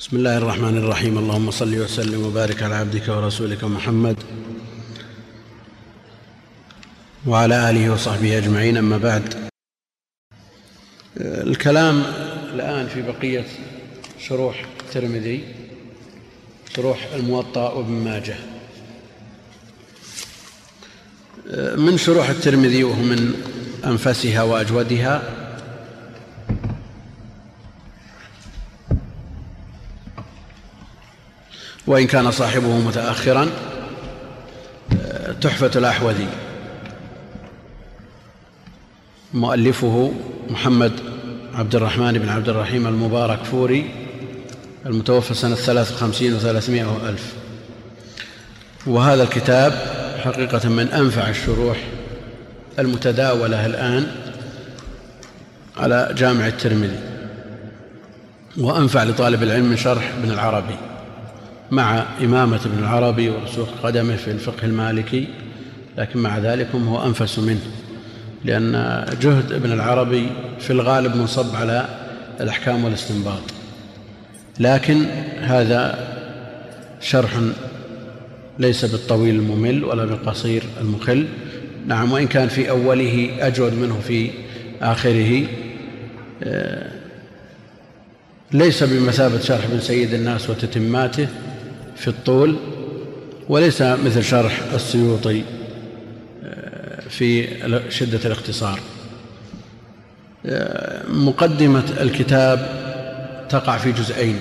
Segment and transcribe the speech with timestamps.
[0.00, 1.18] بسم الله الرحمن الرحيم.
[1.18, 4.16] اللهم صل وسلم وبارك على عبدك ورسولك محمد
[7.26, 8.76] وعلى آله وصحبه أجمعين.
[8.76, 9.34] أما بعد
[11.20, 12.02] الكلام
[12.54, 13.44] الآن في بقية
[14.20, 15.44] شروح الترمذي
[16.76, 18.36] شروح الموطأ وابن ماجه.
[21.76, 23.34] من شروح الترمذي وهو من
[23.86, 25.22] أنفسها وأجودها
[31.86, 33.48] وإن كان صاحبه متأخرا
[35.40, 36.28] تحفة الأحوذي.
[39.34, 40.12] مؤلفه
[40.50, 40.92] محمد
[41.54, 43.90] عبد الرحمن بن عبد الرحيم المبارك فوري
[44.86, 47.32] المتوفى سنة ثلاث وخمسين وثلاثمائة وألف.
[48.86, 49.72] وهذا الكتاب
[50.24, 51.76] حقيقة من أنفع الشروح
[52.78, 54.06] المتداولة الآن
[55.76, 56.98] على جامع الترمذي
[58.58, 60.76] وأنفع لطالب العلم من شرح ابن العربي.
[61.70, 65.26] مع إمامة ابن العربي ورسوخ قدمه في الفقه المالكي
[65.98, 67.60] لكن مع ذلك هو أنفس منه
[68.44, 70.26] لأن جهد ابن العربي
[70.60, 71.88] في الغالب منصب على
[72.40, 73.42] الأحكام والاستنباط.
[74.60, 75.04] لكن
[75.40, 75.98] هذا
[77.00, 77.30] شرح
[78.58, 81.26] ليس بالطويل الممل ولا بالقصير المخل.
[81.86, 84.30] نعم وإن كان في أوله أجود منه في
[84.82, 85.46] آخره
[86.42, 86.90] آه،
[88.52, 91.28] ليس بمثابة شرح ابن سيد الناس وتتماته
[91.96, 92.56] في الطول
[93.48, 95.42] وليس مثل شرح السيوطي
[96.44, 97.48] آه، في
[97.90, 98.80] شدة الاختصار.
[100.46, 102.86] آه، مقدمة الكتاب
[103.48, 104.40] تقع في جزئين.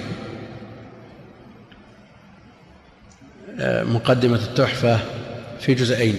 [3.83, 4.99] مقدمة التحفة
[5.59, 6.15] في جزئين.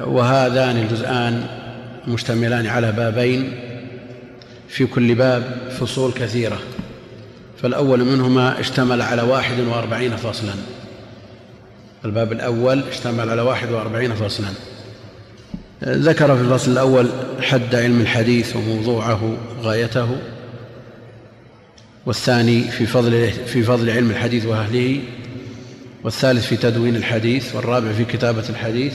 [0.00, 1.46] وهذان الجزءان
[2.08, 3.52] مشتملان على بابين
[4.68, 5.42] في كل باب
[5.80, 6.58] فصول كثيرة.
[7.62, 10.54] فالأول منهما اشتمل على واحد وأربعين فصلا.
[12.04, 14.48] الباب الأول اشتمل على واحد وأربعين فصلا.
[15.84, 17.08] ذكر في الفصل الأول
[17.40, 20.16] حد علم الحديث وموضوعه غايته
[22.06, 25.00] والثاني في فضل في فضل علم الحديث وأهله.
[26.04, 27.54] والثالث في تدوين الحديث.
[27.54, 28.94] والرابع في كتابة الحديث.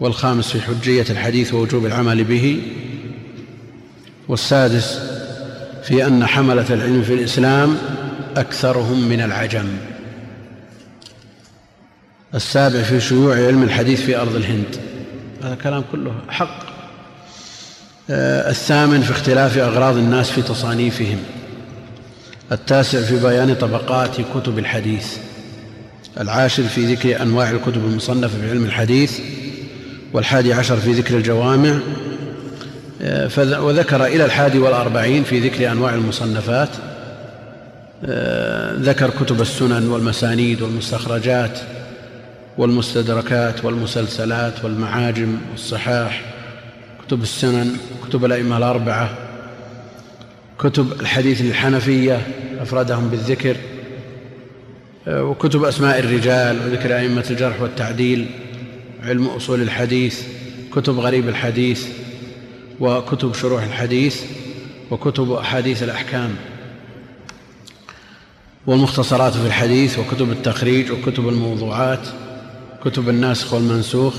[0.00, 2.62] والخامس في حجية الحديث ووجوب العمل به.
[4.28, 5.07] والسادس
[5.88, 7.78] في أن حملة العلم في الإسلام
[8.36, 9.66] أكثرهم من العجم.
[12.34, 14.76] السابع في شيوع علم الحديث في أرض الهند.
[15.42, 16.66] هذا كلام كله حق.
[18.10, 21.18] آه، الثامن في اختلاف أغراض الناس في تصانيفهم.
[22.52, 25.16] التاسع في بيان طبقات كتب الحديث.
[26.20, 29.20] العاشر في ذكر أنواع الكتب المصنفة في علم الحديث.
[30.12, 31.78] والحادي عشر في ذكر الجوامع.
[33.38, 36.68] وذكر إلى الحادي والأربعين في ذكر أنواع المصنفات.
[38.80, 41.58] ذكر كتب السنن والمسانيد والمستخرجات
[42.58, 46.22] والمستدركات والمسلسلات والمعاجم والصحاح
[47.06, 47.76] كتب السنن
[48.08, 49.10] كتب الأئمة الأربعة
[50.58, 52.26] كتب الحديث الحنفية
[52.60, 53.56] أفردهم بالذكر
[55.08, 58.26] وكتب أسماء الرجال وذكر أئمة الجرح والتعديل
[59.04, 60.22] علم أصول الحديث
[60.72, 61.86] كتب غريب الحديث
[62.80, 64.22] وكتب شروح الحديث
[64.90, 66.34] وكتب أحاديث الأحكام
[68.66, 72.08] والمختصرات في الحديث وكتب التخريج وكتب الموضوعات
[72.84, 74.14] كتب الناسخ والمنسوخ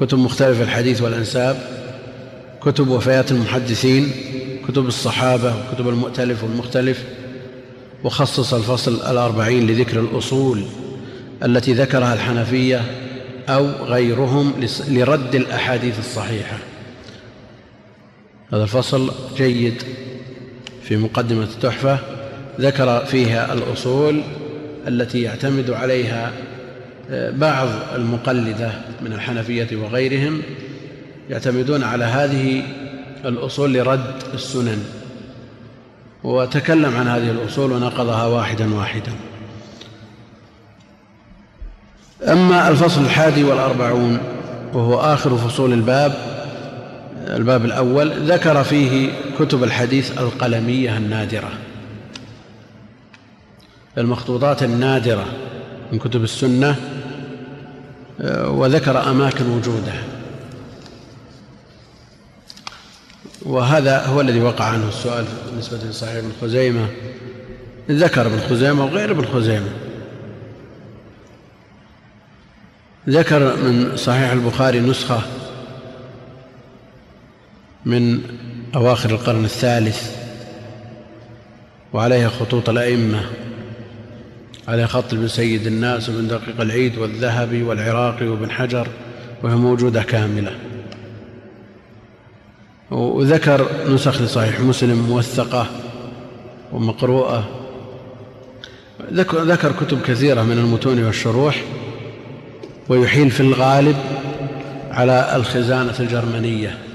[0.00, 1.56] كتب مختلف الحديث والأنساب
[2.62, 4.10] كتب وفيات المحدثين
[4.68, 7.04] كتب الصحابة وكتب المؤتلف والمختلف
[8.04, 10.64] وخصص الفصل الأربعين لذكر الأصول
[11.44, 12.82] التي ذكرها الحنفية
[13.48, 14.52] أو غيرهم
[14.88, 16.58] لرد الأحاديث الصحيحة
[18.52, 19.82] هذا الفصل جيد
[20.82, 21.98] في مقدمة التحفة.
[22.60, 24.22] ذكر فيها الأصول
[24.88, 26.32] التي يعتمد عليها
[27.10, 28.70] آه، بعض المقلدة
[29.02, 30.42] من الحنفية وغيرهم
[31.30, 32.62] يعتمدون على هذه
[33.24, 34.84] الأصول لرد السنن
[36.24, 39.12] وتكلم عن هذه الأصول ونقضها واحدا واحدا.
[42.28, 44.18] أما الفصل الحادي والأربعون
[44.72, 46.35] وهو آخر فصول الباب
[47.26, 51.52] الباب الأول ذكر فيه كتب الحديث القلمية النادرة.
[53.98, 55.24] المخطوطات النادرة
[55.92, 56.76] من كتب السنة
[58.44, 60.02] وذكر أماكن وجودها.
[63.42, 66.86] وهذا هو الذي وقع عنه السؤال بالنسبة لصحيح ابن خزيمة.
[67.90, 69.70] ذكر ابن خزيمة وغير ابن خزيمة.
[73.08, 75.20] ذكر من صحيح البخاري نسخة
[77.86, 78.20] من
[78.74, 80.16] أواخر القرن الثالث
[81.92, 83.20] وعليها خطوط الأئمة
[84.68, 88.88] على خط ابن سيد الناس وابن دقيق العيد والذهبي والعراقي وابن حجر
[89.42, 90.52] وهي موجودة كاملة.
[92.90, 95.66] وذكر نسخ لصحيح مسلم موثقة
[96.72, 97.48] ومقروءة.
[99.12, 101.62] ذكر كتب كثيرة من المتون والشروح
[102.88, 103.96] ويحيل في الغالب
[104.90, 106.85] على الخزانة الجرمنية.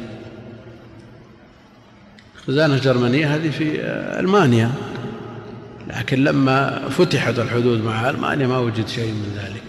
[2.41, 3.81] الخزانة الجرمنية هذه في
[4.19, 4.71] ألمانيا.
[5.87, 9.63] لكن لما فتحت الحدود مع ألمانيا ما وجد شيء من ذلك.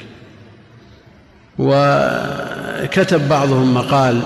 [1.58, 4.22] وكتب بعضهم مقال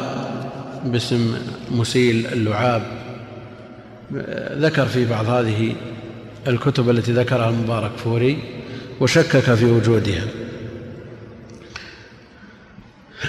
[0.84, 1.38] باسم
[1.70, 2.82] مسيل اللعاب.
[4.52, 5.74] ذكر في بعض هذه
[6.46, 8.38] الكتب التي ذكرها المبارك فوري
[9.00, 10.24] وشكك في وجودها.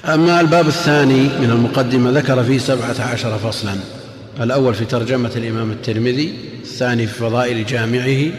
[0.05, 3.75] أما الباب الثاني من المقدمة ذكر فيه سبعة عشر فصلا.
[4.41, 8.31] الأول في ترجمة الإمام الترمذي الثاني في فضائل جامعه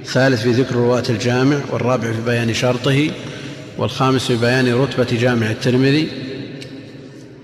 [0.00, 3.10] الثالث في ذكر رواة الجامع والرابع في بيان شرطه
[3.78, 6.08] والخامس في بيان رتبة جامع الترمذي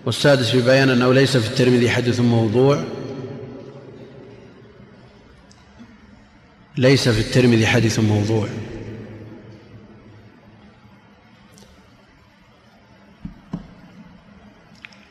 [0.06, 2.84] والسادس في بيان أنه ليس في الترمذي حدث موضوع
[6.76, 8.48] ليس في الترمذي حديث موضوع.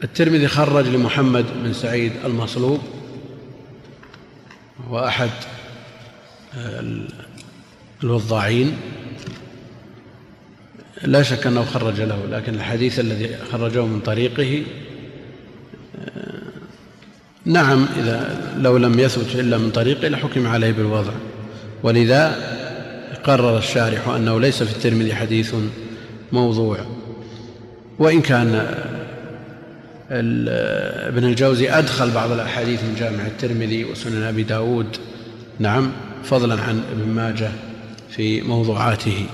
[0.04, 2.80] الترمذي خرج لمحمد بن سعيد المصلوب
[4.90, 5.30] هو أحد
[8.04, 8.78] الوضاعين.
[11.04, 14.64] لا شك أنه خرج له لكن الحديث الذي خرجه من طريقه
[17.46, 21.14] نعم إذا لو لم يثبت إلا من طريقه لحكم عليه بالوضع.
[21.84, 22.56] ولذا
[23.24, 25.56] قرر الشارح أنه ليس في الترمذي حديث
[26.32, 26.78] موضوع.
[28.00, 28.76] وإن كان
[30.12, 34.98] ابن الجوزي أدخل بعض الأحاديث من جامع الترمذي وسنن أبي داود.
[35.60, 35.92] نعم
[36.24, 37.52] فضلا عن ابن ماجه
[38.10, 39.26] في موضوعاته.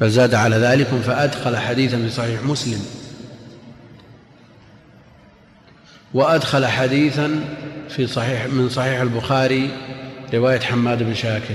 [0.00, 2.80] بل زاد على ذلك فأدخل حديثا في صحيح مسلم.
[6.14, 7.40] وأدخل حديثا
[7.88, 9.70] في صحيح من صحيح البخاري
[10.34, 11.54] رواية حماد بن شاكر.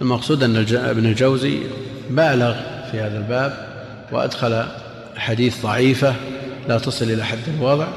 [0.00, 1.58] المقصود أن ابن الجوزي
[2.10, 2.54] بالغ
[2.90, 3.66] في هذا الباب
[4.12, 4.66] وأدخل
[5.16, 6.14] حديث ضعيفة
[6.68, 7.88] لا تصل إلى حد الوضع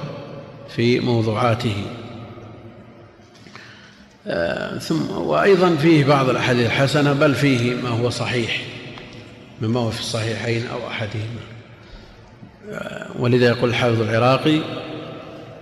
[0.75, 1.75] في موضوعاته.
[4.27, 8.61] آه، ثم وأيضا فيه بعض الأحاديث الحسنة بل فيه ما هو صحيح
[9.61, 11.41] مما هو في الصحيحين أو أحدهما.
[12.71, 14.59] آه، ولذا يقول الحافظ العراقي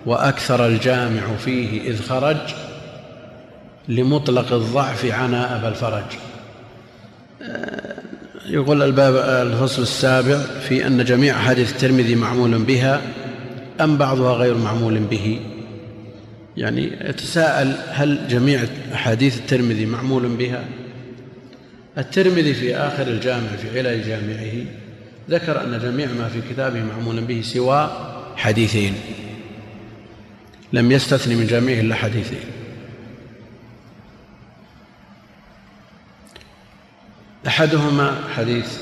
[0.05, 2.37] وأكثر الجامع فيه إذ خرج
[3.87, 6.03] لمطلق الضعف عناء أبا الفرج
[7.41, 8.02] آه،
[8.45, 9.15] يقول الباب
[9.47, 13.01] الفصل السابع في أن جميع أحاديث الترمذي معمول بها
[13.81, 15.39] أم بعضها غير معمول به.
[16.57, 18.63] يعني يتساءل هل جميع
[18.93, 20.63] أحاديث الترمذي معمول بها؟
[21.97, 24.65] الترمذي في آخر الجامع في علل جامعه
[25.29, 27.91] ذكر أن جميع ما في كتابه معمول به سوى
[28.35, 28.93] حديثين.
[30.73, 32.62] لم يستثني من جميعه إلا حديثين
[37.47, 38.77] أحدهما حديث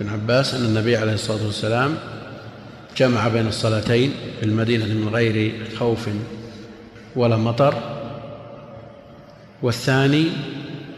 [0.00, 1.94] ابن عباس أن النبي عليه الصلاة والسلام
[2.96, 6.08] جمع بين الصلاتين في المدينة من غير خوف
[7.16, 7.74] ولا مطر.
[9.62, 10.26] والثاني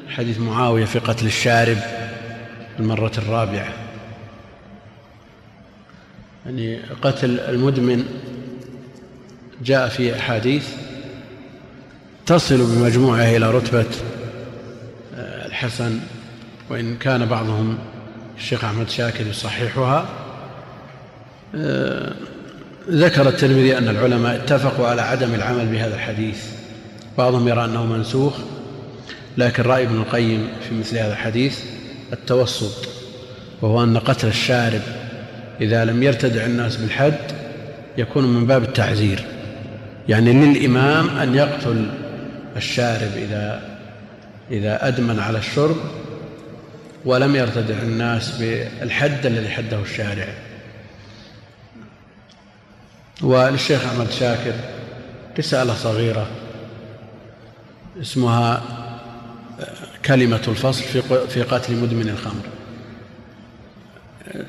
[0.09, 1.79] حديث معاوية في قتل الشارب
[2.79, 3.69] المرة الرابعة.
[6.47, 8.05] يعني قتل المدمن
[9.65, 10.69] جاء في أحاديث
[12.27, 13.87] تصل بمجموعها إلى رتبة
[15.19, 16.01] الحسن
[16.71, 17.79] وإن كان بعضهم
[18.37, 20.07] الشيخ أحمد شاكر يصححها
[21.55, 22.13] آه،
[22.91, 26.45] ذكر الترمذي أن العلماء اتفقوا على عدم العمل بهذا الحديث.
[27.19, 28.35] بعضهم يرى أنه منسوخ
[29.39, 31.61] لكن رأي ابن القيم في مثل هذا الحديث
[32.13, 32.89] التوسط
[33.63, 34.83] وهو أن قتل الشارب
[35.61, 37.19] إذا لم يرتدع الناس بالحد
[37.99, 39.25] يكون من باب التعزير
[40.09, 41.87] يعني للإمام أن يقتل
[42.57, 43.63] الشارب إذا
[44.51, 45.77] إذا أدمن على الشرب
[47.07, 50.29] ولم يرتدع الناس بالحد الذي حده الشارع.
[53.23, 54.53] وللشيخ أحمد شاكر
[55.39, 56.27] رسالة صغيرة
[58.01, 58.63] اسمها
[60.05, 60.85] كلمة الفصل
[61.29, 62.43] في قتل مدمن الخمر.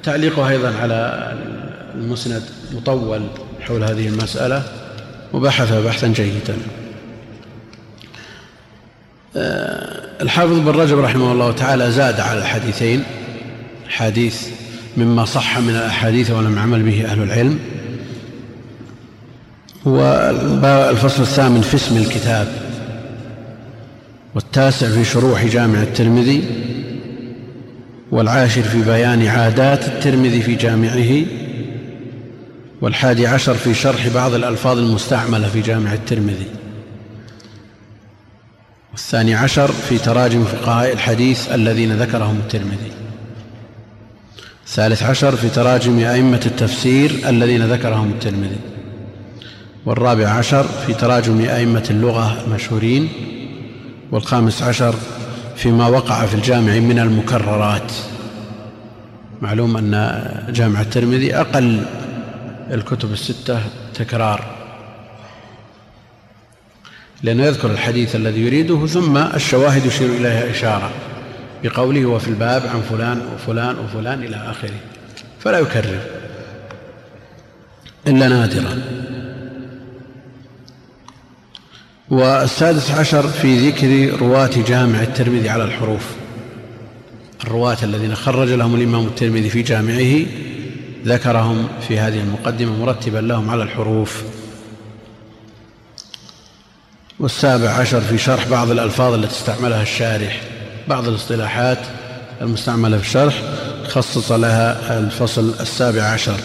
[0.04, 1.32] تعليقه أيضا على
[1.96, 3.28] المسند مطول
[3.62, 4.64] حول هذه المسألة
[5.34, 6.58] وبحث بحثا جيدا.
[10.22, 13.04] الحافظ بن رجب رحمه الله تعالى زاد على الحديثين
[13.90, 14.48] حديث
[14.98, 17.60] مما صح من الأحاديث ولم يعمل به أهل العلم.
[19.86, 22.48] والفصل الثامن في اسم الكتاب
[24.36, 26.44] والتاسع في شروح جامع الترمذي
[28.12, 31.26] والعاشر في بيان عادات الترمذي في جامعه
[32.82, 36.48] والحادي عشر في شرح بعض الألفاظ المستعملة في جامع الترمذي.
[38.92, 42.92] والثاني عشر في تراجم فقهاء الحديث الذين ذكرهم الترمذي.
[44.66, 48.60] الثالث عشر في تراجم أئمة التفسير الذين ذكرهم الترمذي.
[49.86, 53.10] والرابع عشر في تراجم أئمة اللغة المشهورين.
[54.12, 54.96] والخامس عشر
[55.56, 57.92] فيما وقع في الجامع من المكررات.
[59.42, 61.86] معلوم أن جامع الترمذي أقل
[62.72, 63.62] الكتب الستة
[63.94, 64.57] تكرار.
[67.24, 70.92] لأنه يذكر الحديث الذي يريده ثم الشواهد يشير إليها إشارة
[71.64, 74.80] بقوله وفي الباب عن فلان وفلان وفلان إلى آخره.
[75.40, 76.00] فلا يكرر.
[78.08, 78.82] إلا نادرا.
[82.10, 86.06] والسادس عشر في ذكر رواة جامع الترمذي على الحروف.
[87.44, 90.26] الرواة الذين خرج لهم الإمام الترمذي في جامعه
[91.06, 94.24] ذكرهم في هذه المقدمة مرتبا لهم على الحروف.
[97.20, 100.42] والسابع عشر في شرح بعض الألفاظ التي استعملها الشارح.
[100.88, 101.80] بعض الاصطلاحات
[102.42, 103.42] المستعملة في الشرح
[103.88, 106.40] خصص لها الفصل السابع عشر.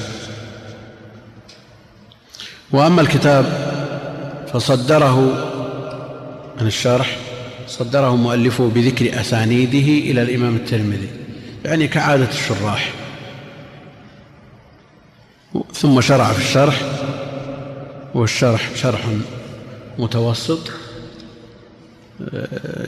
[2.71, 3.45] وأما الكتاب
[4.53, 5.21] فصدره
[6.61, 7.17] من الشرح
[7.69, 11.09] صدره مؤلفه بذكر أسانيده إلى الإمام الترمذي
[11.65, 12.93] يعني كعادة الشراح.
[15.75, 16.83] ثم شرع في الشرح
[18.15, 19.01] والشرح شرح
[19.99, 20.59] متوسط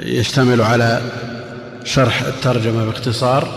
[0.01, 1.03] يشتمل على
[1.85, 3.49] شرح الترجمة باختصار.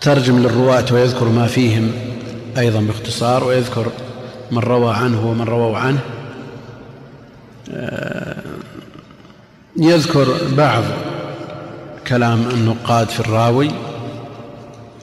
[0.00, 1.92] ترجم للرواة ويذكر ما فيهم
[2.58, 3.92] أيضا باختصار ويذكر
[4.50, 6.00] من روى عنه ومن رووا عنه.
[9.76, 10.26] يذكر
[10.56, 10.84] بعض
[12.06, 13.70] كلام النقاد في الراوي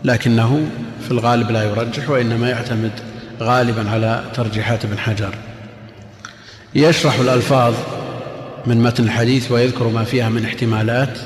[0.03, 0.67] لكنه
[1.05, 2.91] في الغالب لا يرجح وإنما يعتمد
[3.41, 5.35] غالبا على ترجيحات ابن حجر.
[6.77, 7.75] يشرح الألفاظ
[8.65, 11.19] من متن الحديث ويذكر ما فيها من احتمالات.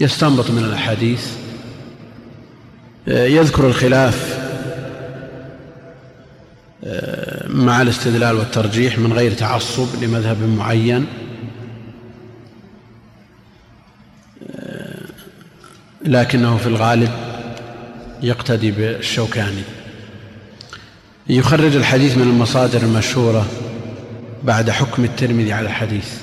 [0.00, 1.26] يستنبط من الأحاديث.
[3.06, 4.38] يذكر الخلاف
[7.48, 11.06] مع الاستدلال والترجيح من غير تعصب لمذهب معين.
[16.04, 17.10] لكنه في الغالب
[18.22, 19.62] يقتدي بالشوكاني.
[21.28, 23.46] يخرج الحديث من المصادر المشهورة
[24.46, 26.14] بعد حكم الترمذي على الحديث.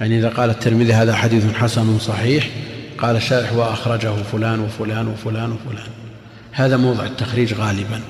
[0.00, 2.48] يعني إذا قال الترمذي هذا حديث حسن صحيح
[2.98, 5.88] قال الشارح وأخرجه فلان وفلان وفلان وفلان.
[6.52, 8.00] هذا موضع التخريج غالبا.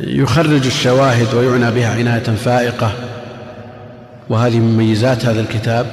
[0.00, 2.92] يخرج الشواهد ويعنى بها عناية فائقة.
[4.28, 5.86] وهذه مميزات هذا الكتاب.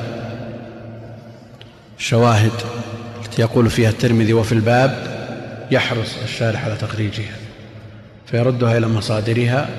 [1.99, 2.51] الشواهد
[3.25, 5.15] التي يقول فيها الترمذي وفي الباب
[5.71, 7.35] يحرص الشارح على تخريجها
[8.25, 9.69] فيردها إلى مصادرها.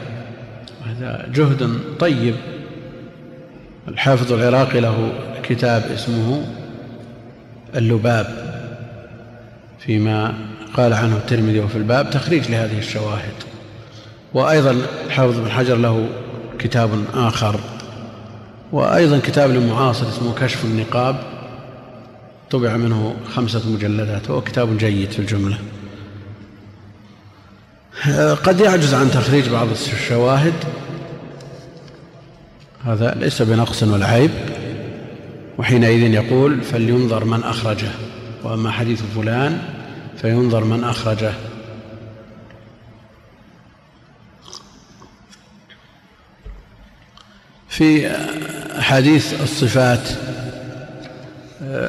[0.86, 2.34] هذا جهد طيب.
[3.88, 5.12] الحافظ العراقي له
[5.42, 6.46] كتاب اسمه
[7.76, 8.26] اللباب
[9.78, 10.34] فيما
[10.74, 13.34] قال عنه الترمذي وفي الباب تخريج لهذه الشواهد.
[14.34, 14.76] وأيضا
[15.06, 16.08] الحافظ بن حجر له
[16.58, 17.60] كتاب آخر
[18.72, 21.16] وأيضا كتاب لمعاصر اسمه كشف النقاب
[22.50, 25.58] طبع منه خمسة مجلدات وهو كتاب جيد في الجملة.
[28.44, 30.54] قد يعجز عن تخريج بعض الشواهد.
[32.84, 34.30] هذا ليس بنقص ولا عيب.
[35.58, 37.90] وحينئذ يقول فلينظر من أخرجه.
[38.44, 39.58] وأما حديث فلان
[40.22, 41.32] فينظر من أخرجه.
[47.68, 48.10] في
[48.78, 50.08] أحاديث الصفات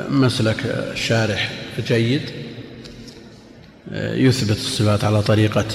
[0.10, 1.52] مسلك الشارح
[1.88, 2.22] جيد
[3.92, 5.66] يثبت الصفات على طريقة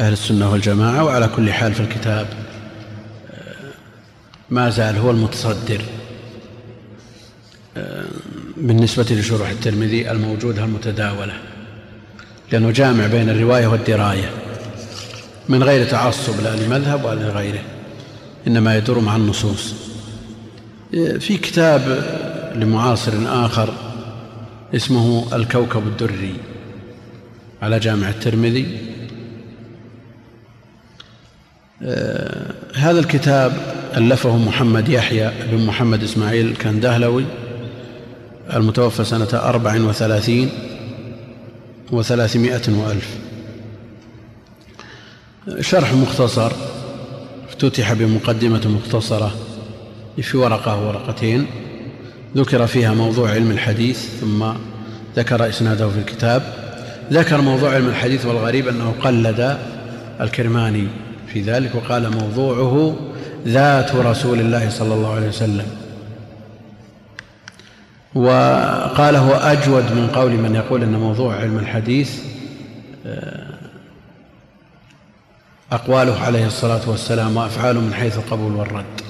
[0.00, 2.26] أهل السنة والجماعة وعلى كل حال في الكتاب.
[4.50, 5.82] ما زال هو المتصدر.
[8.56, 11.32] بالنسبة لشروح الترمذي الموجودة المتداولة
[12.52, 14.30] لأنه جامع بين الرواية والدراية
[15.48, 17.62] من غير تعصب لا لمذهب ولا لغيره
[18.46, 19.74] إنما يدور مع النصوص.
[21.18, 22.04] في كتاب
[22.54, 23.74] لمعاصر آخر
[24.74, 26.34] اسمه الكوكب الدري
[27.62, 28.78] على جامع الترمذي.
[32.74, 33.52] هذا الكتاب
[33.96, 37.24] ألفه محمد يحيى بن محمد إسماعيل الكندهلوي
[38.54, 40.50] المتوفى سنة أربع وثلاثين
[41.92, 43.18] وثلاثمائة وألف.
[45.60, 46.52] شرح مختصر
[47.48, 49.34] افتتح بمقدمة مختصرة
[50.22, 51.46] في ورقة ورقتين.
[52.36, 54.44] ذكر فيها موضوع علم الحديث ثم
[55.16, 56.42] ذكر إسناده في الكتاب.
[57.12, 59.58] ذكر موضوع علم الحديث والغريب أنه قلد
[60.20, 60.86] الكرماني
[61.32, 62.96] في ذلك وقال موضوعه
[63.46, 65.66] ذات رسول الله صلى الله عليه وسلم.
[68.14, 72.22] وقال هو أجود من قول من يقول أن موضوع علم الحديث
[73.06, 73.54] آه،
[75.72, 79.00] أقواله عليه الصلاة والسلام وأفعاله من حيث القبول والرد.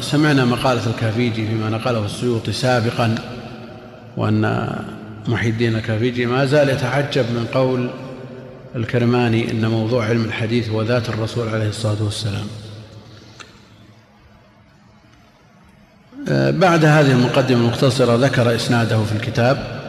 [0.00, 3.14] سمعنا مقالة الكافيجي فيما نقله السيوطي سابقا
[4.16, 4.72] وأن
[5.28, 7.90] محي الدين الكافيجي ما زال يتعجب من قول
[8.76, 12.46] الكرماني إن موضوع علم الحديث هو ذات الرسول عليه الصلاة والسلام.
[16.60, 19.82] بعد هذه المقدمة المختصرة ذكر إسناده في الكتاب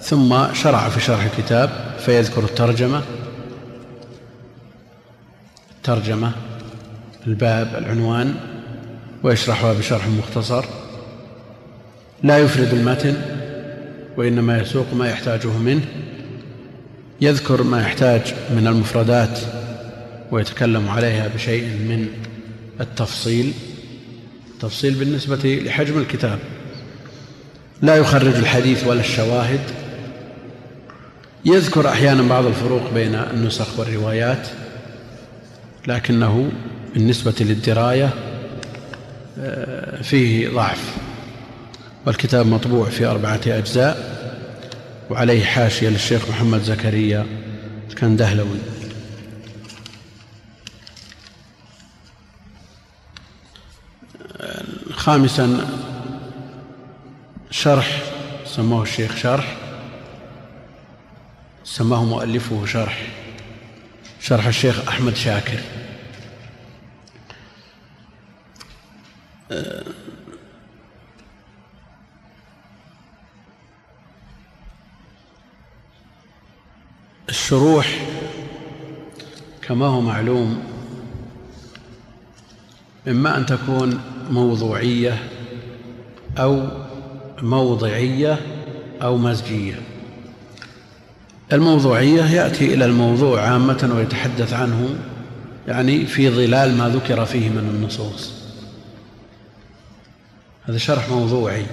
[0.00, 3.02] ثم شرع في شرح الكتاب فيذكر الترجمة.
[5.76, 6.32] الترجمة
[7.26, 8.34] الباب العنوان
[9.22, 10.64] ويشرحها بشرح مختصر.
[12.22, 13.16] لا يفرد المتن
[14.16, 15.84] وإنما يسوق ما يحتاجه منه.
[17.20, 19.38] يذكر ما يحتاج من المفردات
[20.30, 22.08] ويتكلم عليها بشيء من
[22.80, 23.52] التفصيل.
[24.60, 26.38] تفصيل بالنسبة لحجم الكتاب.
[27.82, 29.60] لا يخرج الحديث ولا الشواهد.
[31.44, 34.48] يذكر أحيانا بعض الفروق بين النسخ والروايات
[35.86, 36.52] لكنه
[36.94, 38.10] بالنسبة للدراية
[39.38, 40.96] آه، فيه ضعف.
[42.06, 44.13] والكتاب مطبوع في أربعة أجزاء.
[45.10, 47.26] وعليه حاشية للشيخ محمد زكريا.
[47.90, 48.58] الكندهلوي
[54.92, 55.68] خامسا
[57.50, 58.02] شرح
[58.46, 59.56] سموه الشيخ شرح.
[61.64, 63.06] سماه مؤلفه شرح.
[64.20, 65.60] شرح الشيخ أحمد شاكر.
[77.28, 78.06] الشروح
[79.62, 80.62] كما هو معلوم
[83.08, 85.22] إما أن تكون موضوعية
[86.38, 86.68] أو
[87.42, 88.38] موضعية
[89.02, 89.74] أو مزجية.
[91.52, 94.88] الموضوعية يأتي إلى الموضوع عامة ويتحدث عنه
[95.68, 98.32] يعني في ظلال ما ذكر فيه من النصوص.
[100.64, 101.66] هذا شرح موضوعي.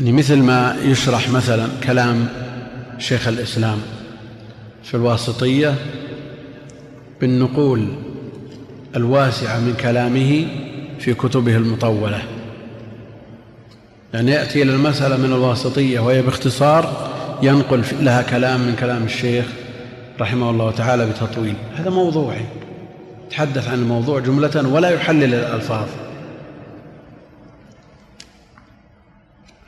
[0.00, 2.28] يعني مثل ما يشرح مثلا كلام
[2.98, 3.78] شيخ الإسلام
[4.82, 5.74] في الواسطية
[7.20, 7.88] بالنقول
[8.96, 10.46] الواسعة من كلامه
[10.98, 12.22] في كتبه المطولة.
[14.14, 17.10] يعني يأتي إلى المسألة من الواسطية وهي باختصار
[17.42, 19.44] ينقل لها كلام من كلام الشيخ
[20.20, 21.54] رحمه الله تعالى بتطويل.
[21.74, 22.44] هذا موضوعي.
[23.26, 25.86] يتحدث عن الموضوع جملة ولا يحلل الألفاظ.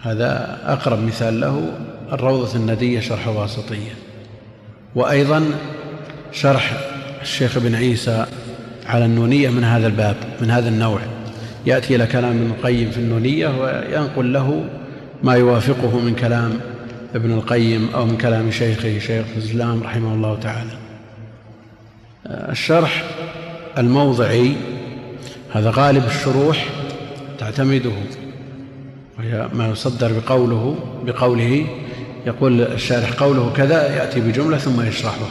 [0.05, 1.73] هذا أقرب مثال له
[2.12, 3.93] الروضة الندية شرح الواسطية
[4.95, 5.45] وأيضا
[6.33, 6.73] شرح
[7.23, 8.27] الشيخ ابن عيسى
[8.87, 11.01] على النونية من هذا الباب من هذا النوع.
[11.67, 14.64] يأتي إلى كلام ابن القيم في النونية وينقل له
[15.23, 16.61] ما يوافقه من كلام
[17.14, 20.71] ابن القيم أو من كلام شيخه شيخ الإسلام رحمه الله تعالى.
[22.27, 23.05] الشرح
[23.79, 24.57] الموضعي
[25.53, 26.67] هذا غالب الشروح
[27.38, 27.93] تعتمده.
[29.24, 31.66] وهي ما يصدر بقوله بقوله
[32.26, 35.28] يقول الشارح قوله كذا يأتي بجملة ثم يشرحها.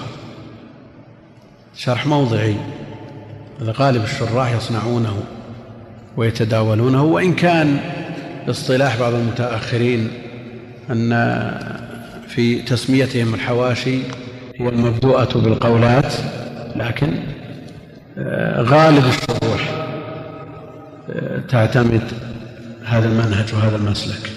[1.76, 2.56] شرح موضعي.
[3.62, 5.24] هذا غالب الشراح يصنعونه
[6.18, 7.80] ويتداولونه وإن كان
[8.50, 10.10] اصطلاح بعض المتأخرين
[10.90, 11.12] أن
[12.28, 14.00] في تسميتهم الحواشي
[14.62, 16.14] هو المبدوءة بالقولات
[16.76, 17.14] لكن
[18.18, 19.86] آه، غالب الشروح
[21.10, 22.33] آه، تعتمد
[22.86, 24.30] هذا المنهج وهذا المسلك.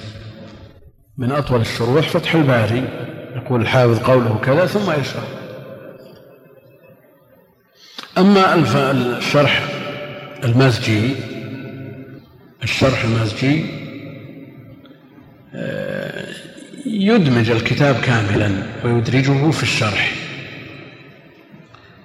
[1.19, 2.85] من أطول الشروح فتح الباري.
[3.37, 5.25] يقول الحافظ قوله كذا ثم يشرح.
[8.19, 8.55] أما
[9.19, 9.63] الشرح
[10.45, 11.15] المزجي
[12.63, 13.65] الشرح المزجي
[15.55, 16.27] آه،
[16.87, 20.15] يدمج الكتاب كاملا ويدرجه في الشرح.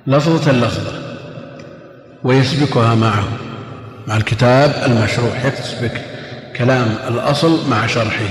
[0.07, 1.01] لفظة لفظة
[2.23, 3.27] ويسبكها معه
[4.07, 6.10] مع الكتاب المشروح يسبك
[6.57, 8.29] كلام الأصل مع شرحه.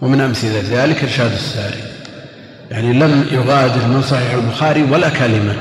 [0.00, 1.82] ومن أمثلة ذلك إرشاد الساري.
[2.70, 5.56] يعني لم يغادر من صحيح البخاري ولا كلمة.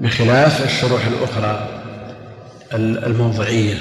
[0.00, 1.68] بخلاف الشروح الأخرى
[2.74, 3.78] الموضعية.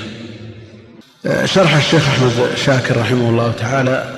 [1.46, 4.14] شرح الشيخ أحمد شاكر رحمه الله تعالى.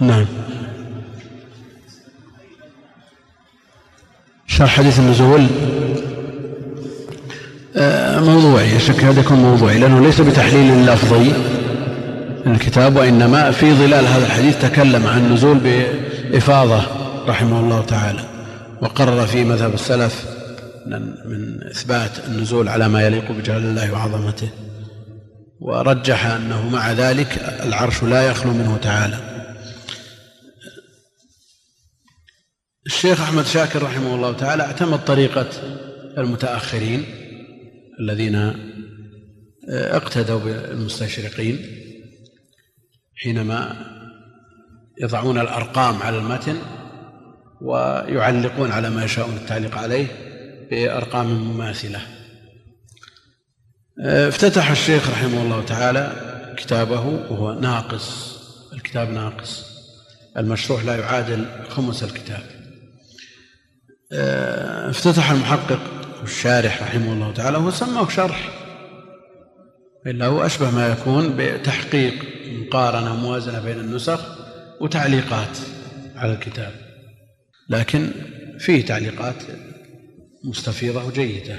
[0.00, 0.26] نعم.
[4.46, 5.46] شرح حديث النزول.
[8.20, 8.76] موضوعي.
[8.76, 11.32] يشك هذا يكون موضوعي لأنه ليس بتحليل لفظي.
[12.46, 16.82] الكتاب وإنما في ظلال هذا الحديث تكلم عن النزول بإفاضة
[17.26, 18.20] رحمه الله تعالى
[18.82, 20.24] وقرر في مذهب السلف
[21.26, 24.48] من إثبات النزول على ما يليق بجلال الله وعظمته
[25.60, 29.18] ورجح أنه مع ذلك العرش لا يخلو منه تعالى.
[32.86, 35.46] الشيخ أحمد شاكر رحمه الله تعالى اعتمد طريقة
[36.18, 37.04] المتأخرين
[38.00, 38.54] الذين
[39.68, 41.58] اقتدوا بالمستشرقين
[43.16, 43.76] حينما
[45.00, 46.56] يضعون الأرقام على المتن
[47.60, 50.06] ويعلقون على ما يشاءون التعليق عليه
[50.70, 52.00] بأرقام مماثلة.
[54.00, 56.12] افتتح الشيخ رحمه الله تعالى
[56.58, 58.38] كتابه وهو ناقص
[58.72, 59.64] الكتاب ناقص
[60.36, 62.42] المشروح لا يعادل خمس الكتاب.
[64.90, 68.50] افتتح المحقق الشارح رحمه الله تعالى هو سماه شرح.
[70.06, 72.14] إلا هو أشبه ما يكون بتحقيق
[72.46, 74.20] مقارنة موازنة بين النسخ
[74.80, 75.58] وتعليقات
[76.16, 76.72] على الكتاب.
[77.68, 78.10] لكن
[78.58, 79.42] فيه تعليقات
[80.44, 81.58] مستفيضة وجيدة.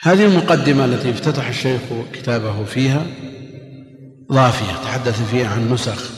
[0.00, 1.80] هذه المقدمة التي افتتح الشيخ
[2.12, 3.06] كتابه فيها
[4.32, 6.10] ضافية تحدث فيها عن نسخ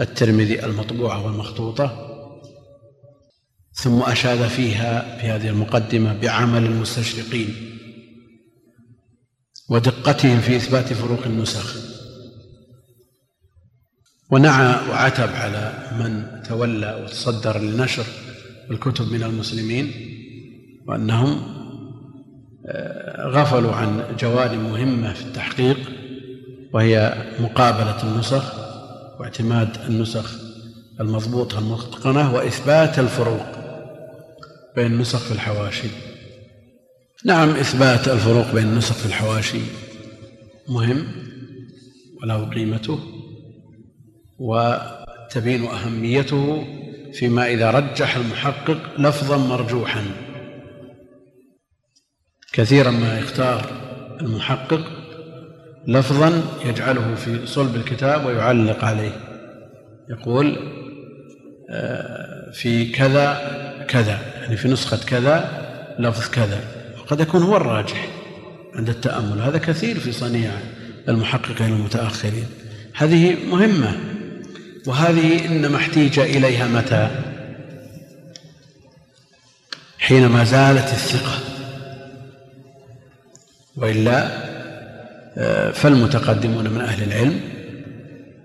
[0.00, 2.03] الترمذي المطبوعة والمخطوطة.
[3.84, 7.54] ثم أشاد فيها في هذه المقدمة بعمل المستشرقين
[9.68, 11.76] ودقتهم في إثبات فروق النسخ.
[14.30, 18.04] ونعى وعتب على من تولى وتصدر لنشر
[18.70, 19.92] الكتب من المسلمين
[20.86, 21.54] وأنهم
[22.66, 25.78] آه، غفلوا عن جوانب مهمة في التحقيق
[26.72, 28.54] وهي مقابلة النسخ
[29.20, 30.38] واعتماد النسخ
[31.00, 33.53] المضبوطة المتقنة وإثبات الفروق.
[34.76, 35.88] بين النسخ في الحواشي.
[37.24, 39.60] نعم إثبات الفروق بين النسخ في الحواشي
[40.68, 41.06] مهم
[42.22, 42.98] وله قيمته
[44.38, 46.64] وتبين أهميته
[47.12, 50.04] فيما إذا رجح المحقق لفظا مرجوحا.
[52.52, 53.66] كثيرا ما يختار
[54.20, 54.80] المحقق
[55.86, 59.20] لفظا يجعله في صلب الكتاب ويعلق عليه.
[60.10, 60.56] يقول
[61.70, 63.38] آه، في كذا
[63.88, 64.33] كذا.
[64.44, 65.48] يعني في نسخة كذا
[65.98, 66.60] لفظ كذا.
[66.98, 68.08] وقد يكون هو الراجح
[68.74, 69.40] عند التأمل.
[69.40, 70.50] هذا كثير في صنيع
[71.08, 72.46] المحققين المتأخرين.
[72.94, 73.96] هذه مهمة.
[74.86, 77.10] وهذه إنما احتيج إليها متى؟
[79.98, 81.38] حينما زالت الثقة.
[83.76, 84.28] وإلا
[85.38, 87.40] آه، فالمتقدمون من أهل العلم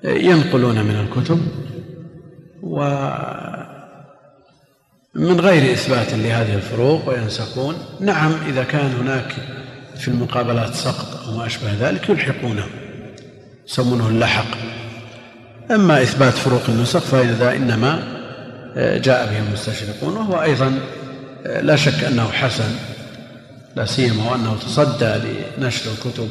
[0.05, 1.39] آه، ينقلون من الكتب
[5.15, 7.76] ومن غير إثبات لهذه الفروق وينسقون.
[8.00, 9.36] نعم إذا كان هناك
[9.98, 12.65] في المقابلات سقط أو ما أشبه ذلك يلحقونه
[13.67, 14.58] يسمونه اللحق.
[15.72, 18.04] أما إثبات فروق النسخ فهذا إنما
[18.78, 20.80] آه، جاء به المستشرقون وهو أيضا
[21.45, 22.76] لا شك أنه حسن
[23.76, 25.13] لا سيما وأنه تصدى
[25.58, 26.30] لنشر الكتب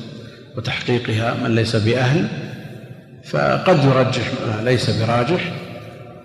[0.56, 2.28] وتحقيقها من ليس بأهل.
[3.24, 5.52] فقد يرجح ما ليس براجح.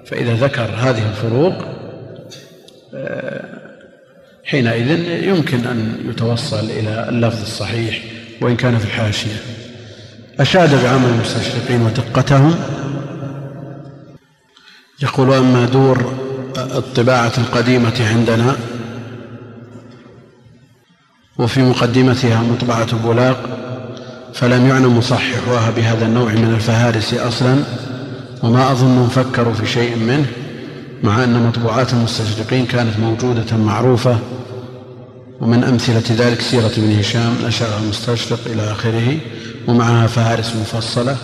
[0.06, 1.83] فإذا ذكر هذه الفروق آه،
[4.46, 4.90] حينئذ
[5.28, 8.04] يمكن أن يتوصل إلى اللفظ الصحيح
[8.42, 9.36] وإن كان في الحاشية.
[10.40, 12.56] أشاد بعمل المستشرقين ودقتهم.
[15.04, 16.14] يقول أما دور
[16.58, 18.56] الطباعة القديمة عندنا
[21.38, 23.60] وفي مقدمتها مطبعة بولاق
[24.34, 27.64] فلم يعن مصححوها بهذا النوع من الفهارس أصلا
[28.44, 30.26] وما أظن فكروا في شيء منه.
[31.04, 34.20] مع أن مطبوعات المستشرقين كانت موجودة معروفة
[35.42, 39.18] ومن أمثلة ذلك سيرة ابن هشام نشرها المستشرق إلى آخره
[39.68, 41.18] ومعها فهارس مفصلة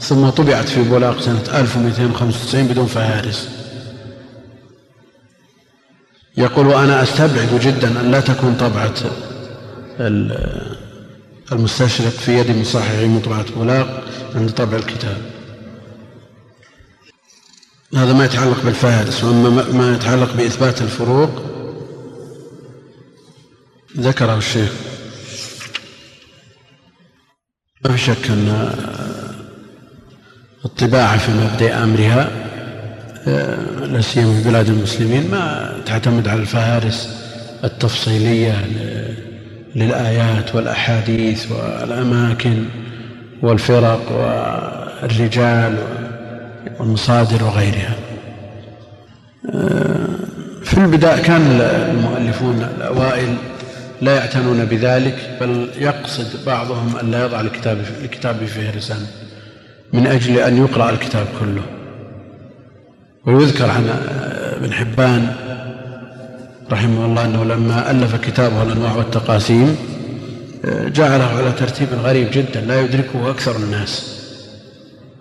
[0.00, 3.48] ثم طبعت في بولاق سنة 1295 بدون فهارس.
[6.36, 8.94] يقول وأنا أستبعد جدا أن لا تكون طبعة
[11.52, 14.04] المستشرق في يد مصحح مطبعة بولاق
[14.34, 15.16] عند طبع الكتاب.
[17.94, 21.42] هذا ما يتعلق بالفهرس وأما ما يتعلق بإثبات الفروق.
[23.98, 24.72] ذكره الشيخ.
[27.84, 28.72] ما في شك أن
[30.64, 32.30] الطباعة في مبدأ أمرها
[33.86, 37.08] لا سيما في بلاد المسلمين ما تعتمد على الفهارس
[37.64, 38.66] التفصيلية
[39.74, 42.64] للآيات والأحاديث والأماكن
[43.42, 45.78] والفرق والرجال
[46.78, 47.94] والمصادر وغيرها.
[50.64, 53.34] في البداية كان المؤلفون الأوائل
[54.02, 58.96] لا يعتنون بذلك بل يقصد بعضهم أن لا يضع الكتاب الكتاب فهرسا
[59.92, 61.62] من أجل أن يقرأ الكتاب كله.
[63.26, 63.88] ويذكر عن
[64.56, 65.34] ابن حبان
[66.72, 69.76] رحمه الله أنه لما ألف كتابه الأنواع والتقاسيم
[70.64, 74.11] جعله على ترتيب غريب جدا لا يدركه أكثر الناس.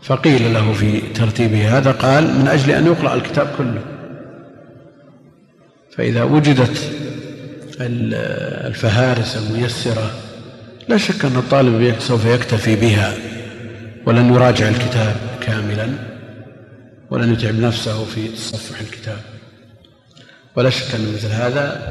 [0.01, 3.81] فقيل له في ترتيبه هذا قال من أجل أن يقرأ الكتاب كله.
[5.97, 6.91] فإذا وجدت
[8.67, 10.11] الفهارس الميسرة
[10.87, 13.13] لا شك أن الطالب سوف يكتفي بها
[14.05, 15.89] ولن يراجع الكتاب كاملا
[17.09, 19.19] ولن يتعب نفسه في تصفح الكتاب.
[20.55, 21.81] ولا شك أن مثل هذا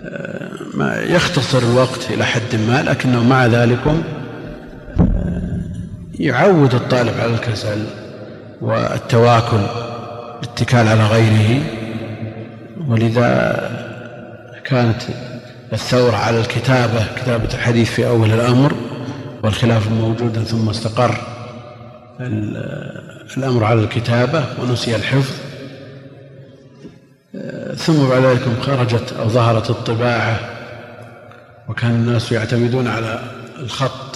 [0.00, 4.17] آه، ما يختصر الوقت إلى حد ما لكنه مع ذلك آه،
[6.18, 7.84] يعود الطالب على الكسل
[8.60, 9.60] والتواكل
[10.42, 11.62] الاتكال على غيره.
[12.88, 13.70] ولذا
[14.64, 15.02] كانت
[15.72, 18.74] الثورة على الكتابة كتابة الحديث في أول الأمر
[19.42, 21.18] والخلاف موجودا ثم استقر
[23.36, 25.34] الأمر على الكتابة ونسي الحفظ.
[27.76, 30.40] ثم بعد ذلك خرجت أو ظهرت الطباعة
[31.68, 33.20] وكان الناس يعتمدون على
[33.58, 34.07] الخط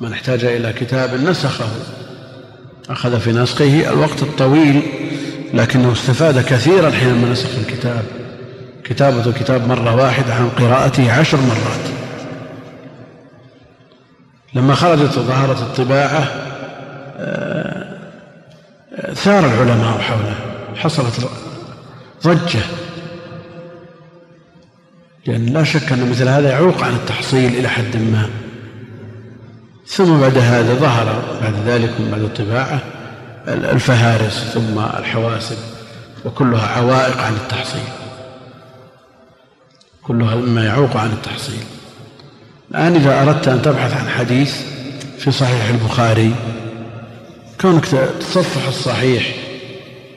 [0.00, 1.68] من احتاج إلى كتاب نسخه.
[2.90, 4.82] أخذ في نسخه الوقت الطويل
[5.54, 8.04] لكنه استفاد كثيرا حينما نسخ الكتاب.
[8.84, 11.90] كتابة الكتاب مرة واحدة عن قراءته عشر مرات.
[14.54, 16.28] لما خرجت وظهرت الطباعة
[17.18, 17.96] آه،
[19.14, 20.34] ثار العلماء حوله.
[20.76, 21.30] حصلت
[22.24, 22.62] ضجة.
[25.26, 28.30] لأن لا شك أن مثل هذا يعوق عن التحصيل إلى حد ما.
[29.86, 32.80] ثم بعد هذا ظهر بعد ذلك من بعد الطباعة
[33.48, 35.56] الفهارس ثم الحواسب
[36.24, 37.88] وكلها عوائق عن التحصيل.
[40.02, 41.64] كلها مما يعوق عن التحصيل.
[42.70, 44.54] الآن إذا أردت أن تبحث عن حديث
[45.18, 46.34] في صحيح البخاري
[47.60, 47.84] كونك
[48.20, 49.34] تصفح الصحيح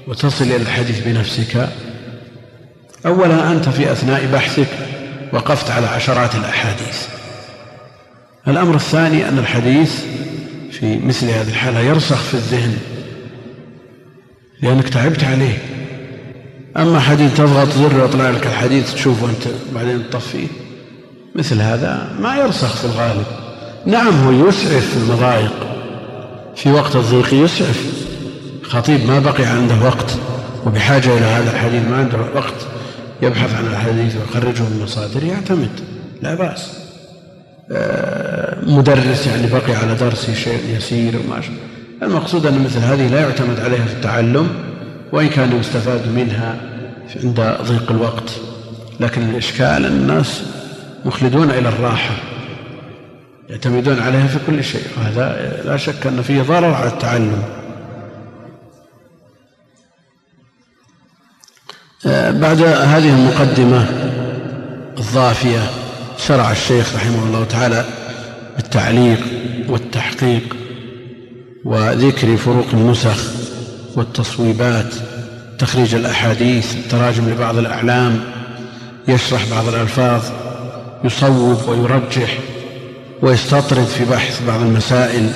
[0.08, 1.70] وتصل إلى الحديث بنفسك
[3.06, 4.68] أولا أنت في أثناء بحثك
[5.34, 7.19] وقفت على عشرات الأحاديث.
[8.48, 10.04] الأمر الثاني أن الحديث
[10.72, 12.78] في مثل هذه الحالة يرسخ في الذهن
[14.62, 15.58] لأنك تعبت عليه.
[16.78, 20.48] أما حديث تضغط زر يطلع لك الحديث تشوفه أنت بعدين تطفيه
[21.36, 23.26] مثل هذا ما يرسخ في الغالب.
[23.86, 25.54] نعم هو يسعف في المضايق.
[26.56, 28.06] في وقت الضيق يسعف.
[28.64, 30.18] خطيب ما بقي عنده وقت
[30.66, 32.68] وبحاجة إلى هذا الحديث ما عنده وقت
[33.22, 35.72] يبحث عن الحديث ويخرجه من المصادر يعتمد
[36.22, 36.89] لا بأس.
[38.64, 41.42] مدرس يعني بقي على درسه شيء يسير وما
[42.04, 44.50] المقصود أن مثل هذه لا يعتمد عليها في التعلم
[45.12, 46.56] وإن كان يستفاد منها
[47.24, 48.32] عند ضيق الوقت.
[49.00, 50.44] لكن الإشكال أن الناس
[51.06, 52.16] مخلدون إلى الراحة
[53.50, 54.86] يعتمدون عليها في كل شيء.
[54.98, 57.44] وهذا لا شك أن فيه ضرر على التعلم.
[62.06, 63.86] آه، بعد هذه المقدمة
[64.98, 65.79] الضافية
[66.28, 67.86] شرع الشيخ رحمه الله تعالى
[68.56, 69.20] بالتعليق
[69.70, 70.56] والتحقيق
[71.66, 73.32] وذكر فروق النسخ
[73.96, 74.94] والتصويبات
[75.60, 78.20] تخريج الأحاديث التراجم لبعض الأعلام
[79.08, 80.24] يشرح بعض الألفاظ
[81.04, 82.38] يصوب ويرجح
[83.22, 85.30] ويستطرد في بحث بعض المسائل.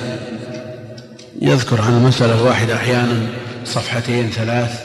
[1.42, 3.28] يذكر عن المسألة الواحدة أحيانا
[3.66, 4.82] صفحتين ثلاث.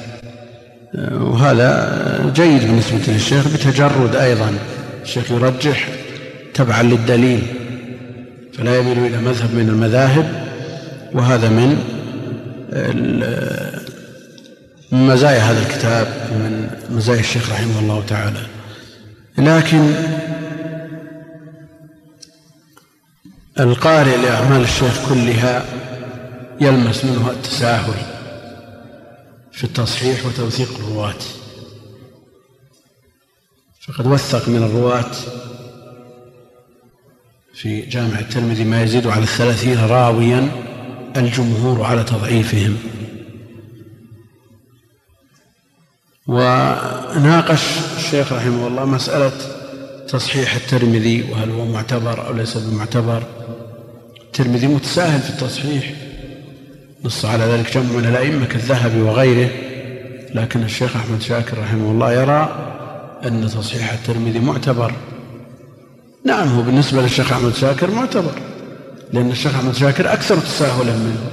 [1.13, 4.59] وهذا جيد بالنسبة للشيخ بتجرد أيضا.
[5.09, 5.89] الشيخ يرجح
[6.55, 7.43] تبعا للدليل.
[8.55, 10.49] فلا يميل إلى مذهب من المذاهب
[11.13, 11.79] وهذا من
[14.93, 18.47] مزايا هذا الكتاب من مزايا الشيخ رحمه الله تعالى.
[19.39, 19.93] لكن
[23.61, 25.65] القارئ لأعمال الشيخ كلها
[26.61, 27.95] يلمس منه التساهل
[29.53, 31.15] في التصحيح وتوثيق الرواة.
[33.89, 35.11] فقد وثق من الرواة
[37.55, 40.49] في جامع الترمذي ما يزيد على الثلاثين راويا
[41.17, 42.77] الجمهور على تضعيفهم.
[46.27, 47.63] وناقش
[47.97, 49.33] الشيخ رحمه الله مسألة
[50.09, 53.23] تصحيح الترمذي وهل هو معتبر أو ليس بمعتبر.
[54.23, 55.93] الترمذي متساهل في التصحيح
[57.05, 59.51] نص على ذلك جمع من الأئمة كالذهبي وغيره
[60.35, 62.75] لكن الشيخ أحمد شاكر رحمه الله يرى
[63.27, 64.93] أن تصحيح الترمذي معتبر.
[66.25, 68.33] نعم هو بالنسبة للشيخ أحمد شاكر معتبر
[69.13, 71.31] لأن الشيخ أحمد شاكر أكثر تساهلا منه.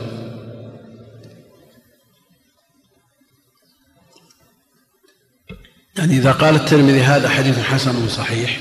[5.98, 8.58] يعني إذا قال الترمذي هذا حديث حسن صحيح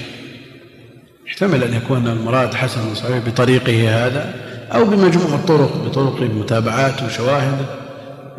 [1.26, 4.34] يحتمل أن يكون المراد حسن صحيح بطريقه هذا
[4.72, 7.66] أو بمجموع الطرق بطرق متابعات وشواهد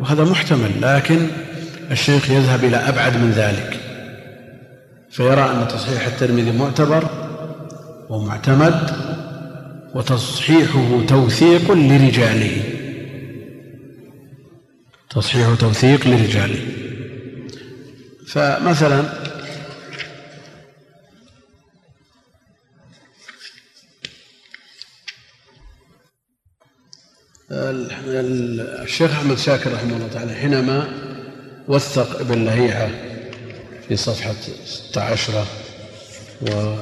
[0.00, 1.26] وهذا محتمل لكن
[1.90, 3.85] الشيخ يذهب إلى أبعد من ذلك.
[5.16, 7.08] فيرى أن تصحيح الترمذي معتبر
[8.08, 8.90] ومعتمد
[9.94, 12.62] وتصحيحه توثيق لرجاله.
[15.10, 16.60] تصحيح توثيق لرجاله.
[18.26, 19.04] فمثلا
[27.50, 30.88] الشيخ أحمد شاكر رحمه الله تعالى حينما
[31.68, 33.15] وثق ابن لهيعة
[33.88, 35.44] في صفحة 16
[36.42, 36.76] و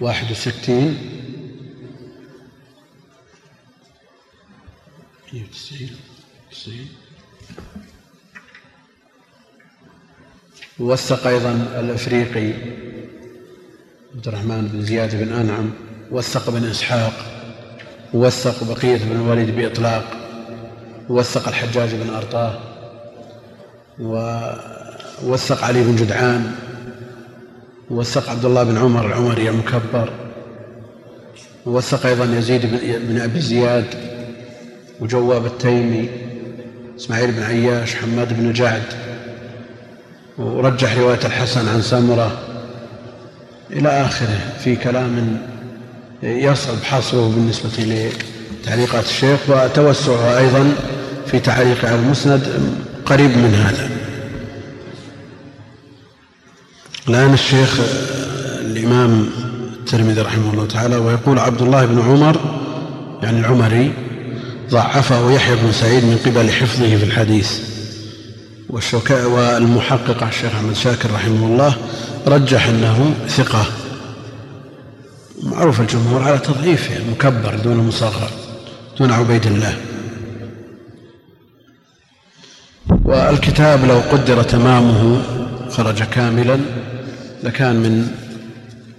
[0.00, 1.18] 61
[10.78, 12.52] ووثق أيضا الأفريقي
[14.14, 15.72] عبد الرحمن بن زياد بن أنعم
[16.10, 17.12] وثق بن إسحاق
[18.14, 20.04] ووثق بقية بن الوليد بإطلاق
[21.08, 22.77] ووثق الحجاج بن أرطاه.
[24.00, 26.52] ووثق علي بن جدعان
[27.90, 30.12] ووثق عبد الله بن عمر العمري المكبر
[31.66, 32.66] ووثق أيضا يزيد
[33.08, 33.84] بن أبي زياد
[35.00, 36.08] وجواب التيمي
[36.96, 38.82] إسماعيل بن عياش حماد بن جعد
[40.38, 42.38] ورجح رواية الحسن عن سمرة
[43.70, 45.40] إلى آخره في كلام
[46.22, 47.70] يصعب حصره بالنسبة
[48.62, 50.74] لتعليقات الشيخ وتوسعه أيضا
[51.26, 52.62] في تعليقه على المسند.
[53.08, 53.90] قريب من هذا.
[57.08, 57.80] الآن الشيخ
[58.60, 59.30] الإمام
[59.80, 62.36] الترمذي رحمه الله تعالى ويقول عبد الله بن عمر
[63.22, 63.92] يعني العمري
[64.70, 67.52] ضعفه يحيى بن سعيد من قبل حفظه في الحديث.
[69.10, 71.76] والمحقق الشيخ أحمد شاكر رحمه الله
[72.26, 73.66] رجح أنه ثقة.
[75.42, 78.30] معروف الجمهور على تضعيفه المكبر دون المصغر
[78.98, 79.76] دون عبيد الله.
[83.08, 85.22] والكتاب لو قدر تمامه
[85.70, 86.58] خرج كاملا
[87.42, 88.08] لكان من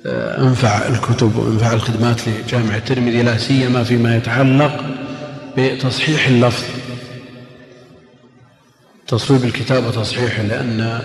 [0.06, 4.84] آه، أنفع الكتب وأنفع الخدمات لجامع الترمذي لا سيما فيما يتعلق
[5.58, 6.64] بتصحيح اللفظ.
[9.08, 11.00] تصويب الكتاب وتصحيحه لأن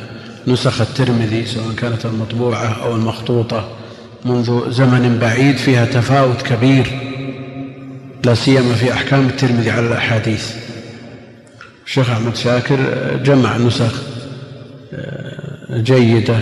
[0.46, 3.68] نسخ الترمذي سواء كانت المطبوعة أو المخطوطة
[4.24, 7.00] منذ زمن بعيد فيها تفاوت كبير
[8.24, 10.63] لا سيما في أحكام الترمذي على الأحاديث.
[11.86, 12.78] الشيخ أحمد شاكر
[13.24, 13.92] جمع نسخ
[14.94, 16.36] آه، جيدة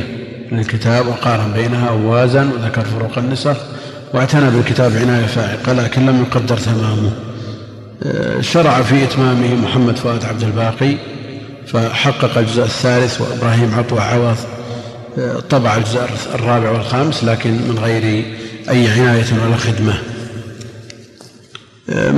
[0.52, 3.56] للكتاب وقارن بينها ووازن وذكر فروق النسخ
[4.14, 7.12] واعتنى بالكتاب عناية فائقة لكن لم يقدر تمامه.
[8.02, 10.96] آه، شرع في إتمامه محمد فؤاد عبد الباقي
[11.66, 14.36] فحقق الجزء الثالث وإبراهيم عطوة عوض
[15.18, 16.00] آه، طبع الجزء
[16.34, 18.24] الرابع والخامس لكن من غير
[18.70, 19.94] أي عناية ولا خدمة.
[21.90, 22.10] آه،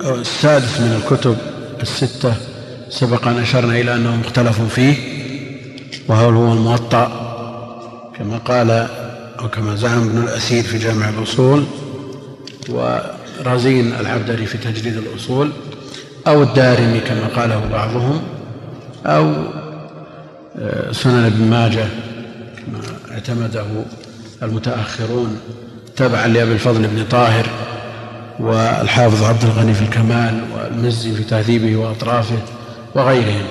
[0.00, 1.36] السادس من الكتب
[1.82, 2.34] الستة
[2.90, 4.94] سبق أن أشرنا إلى أنه مختلف فيه
[6.08, 7.28] وهو هو الموطأ؟
[8.18, 8.70] كما قال
[9.40, 11.64] أو كما زعم ابن الأسير في جامع الأصول
[12.68, 15.52] ورزين العبدري في تجريد الأصول
[16.26, 18.22] أو الدارمي كما قاله بعضهم
[19.06, 19.32] أو
[20.58, 21.86] آه، سنن ابن ماجه
[22.56, 22.80] كما
[23.10, 23.64] اعتمده
[24.42, 25.40] المتأخرون
[25.96, 27.46] تبعا لأبي الفضل بن طاهر
[28.40, 32.38] والحافظ عبد الغني في الكمال والمزي في تهذيبه وأطرافه
[32.94, 33.46] وغيرهم.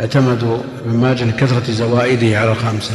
[0.00, 2.94] اعتمدوا ابن ماجه لكثرة زوائده على الخمسة.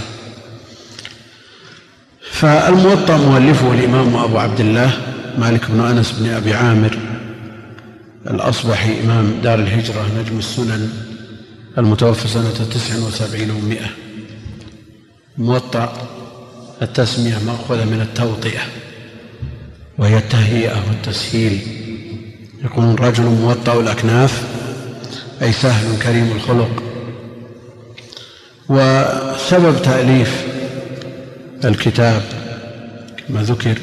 [2.31, 4.91] فالموطأ مؤلفه الإمام أبو عبد الله
[5.37, 6.97] مالك بن أنس بن أبي عامر
[8.27, 10.89] الأصبحي إمام دار الهجرة نجم السنن
[11.77, 13.89] المتوفى سنة تسع وسبعين ومائة
[15.37, 15.93] موطأ
[16.81, 18.61] التسمية مأخوذة من التوطئة.
[19.97, 21.59] وهي التهيئة والتسهيل.
[22.65, 24.43] يكون رجل موطأ الأكناف
[25.41, 26.83] أي سهل كريم الخلق.
[28.69, 30.45] وسبب تأليف
[31.65, 32.21] الكتاب
[33.27, 33.77] كما ذكر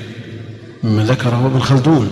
[0.82, 2.10] مما ذكره ابن خلدون.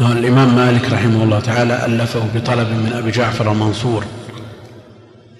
[0.00, 4.04] الإمام مالك رحمه الله تعالى ألفه بطلب من أبي جعفر المنصور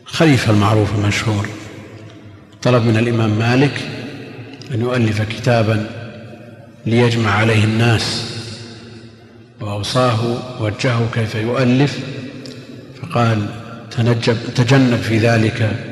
[0.04, 1.46] خليفة المعروف المشهور.
[2.62, 3.80] طلب من الإمام مالك
[4.74, 6.01] أن يؤلف كتابا
[6.86, 8.32] ليجمع عليه الناس.
[9.60, 11.98] وأوصاه وجهه كيف يؤلف.
[13.02, 13.46] فقال
[13.90, 15.88] تنجب تجنب في ذلك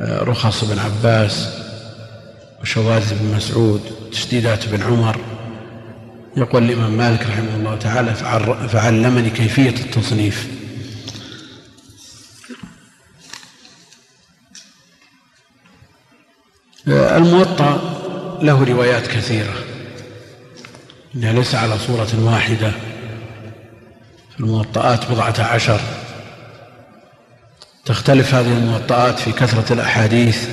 [0.00, 1.48] رخص بن عباس
[2.62, 3.80] وشواذ بن مسعود
[4.12, 5.20] تشديدات بن عمر.
[6.36, 8.14] يقول الإمام مالك رحمه الله تعالى
[8.68, 10.48] فعلمني كيفية التصنيف.
[16.88, 17.80] الموطأ
[18.42, 19.54] له روايات كثيرة.
[21.16, 22.70] إنها ليس على صورة واحدة.
[24.30, 25.80] في الموطئات بضعة عشر.
[27.84, 30.48] تختلف هذه الموطئات في كثرة الأحاديث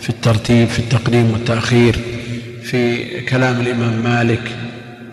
[0.00, 1.98] في الترتيب في التقديم والتأخير
[2.62, 4.56] في كلام الإمام مالك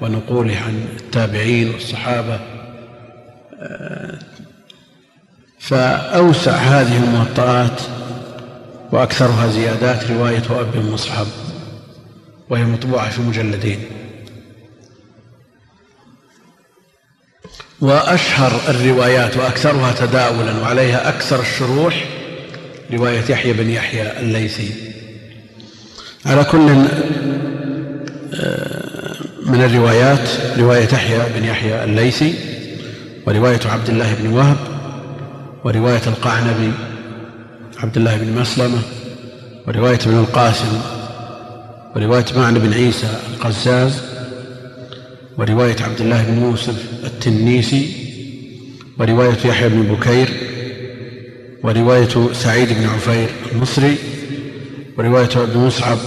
[0.02, 2.40] ونقوله عن التابعين والصحابة.
[5.60, 7.82] فأوسع هذه الموطئات
[8.92, 11.28] وأكثرها زيادات رواية أبي مصعب
[12.50, 13.80] وهي مطبوعة في مجلدين.
[17.84, 22.06] وأشهر الروايات وأكثرها تداولا وعليها أكثر الشروح
[22.94, 24.70] رواية يحيى بن يحيى الليثي.
[26.26, 26.86] على كل
[28.34, 29.16] آه،
[29.46, 30.30] من الروايات
[30.60, 32.34] رواية يحيى بن يحيى الليثي
[33.28, 34.58] ورواية عبد الله بن وهب
[35.64, 36.72] ورواية القعنبي
[37.80, 38.80] عبد الله بن مسلمة
[39.68, 40.82] ورواية ابن القاسم
[41.96, 44.13] ورواية معن بن عيسى القزاز
[45.38, 47.92] ورواية عبد الله بن يوسف التنيسي
[49.00, 50.30] ورواية يحيى بن بكير
[51.64, 53.96] ورواية سعيد بن عفير المصري
[54.98, 55.98] ورواية ابن مصعب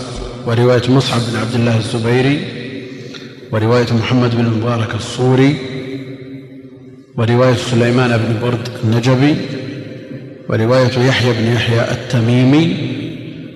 [0.46, 2.44] ورواية مصعب بن عبد الله الزبيري
[3.52, 5.56] ورواية محمد بن المبارك الصوري
[7.16, 9.34] ورواية سليمان بن برد النجبي
[10.48, 12.76] ورواية يحيى بن يحيى التميمي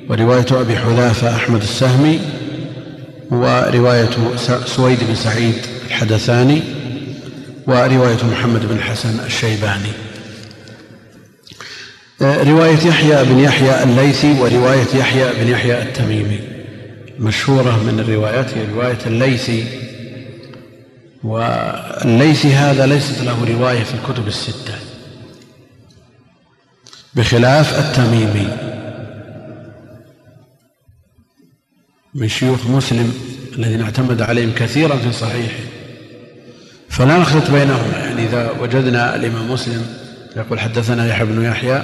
[0.08, 2.20] ورواية أبي حذافة أحمد السهمي
[3.30, 4.10] ورواية
[4.66, 5.54] سويد بن سعيد
[5.86, 6.62] الحدثاني
[7.66, 9.92] ورواية محمد بن الحسن الشيباني.
[12.22, 16.40] رواية يحيى بن يحيى الليثي ورواية يحيى بن يحيى التميمي.
[17.18, 19.64] مشهورة من الروايات هي رواية الليثي.
[21.24, 24.74] والليثي هذا ليست له رواية في الكتب الستة
[27.14, 28.79] بخلاف التميمي.
[32.14, 33.14] من شيوخ مسلم
[33.58, 35.62] الذين اعتمد عليهم كثيرا في صحيحه
[36.88, 37.98] فلا نخلط بينهما.
[37.98, 39.86] يعني إذا وجدنا الإمام مسلم
[40.36, 41.82] يقول حدثنا يحيى بن يحيى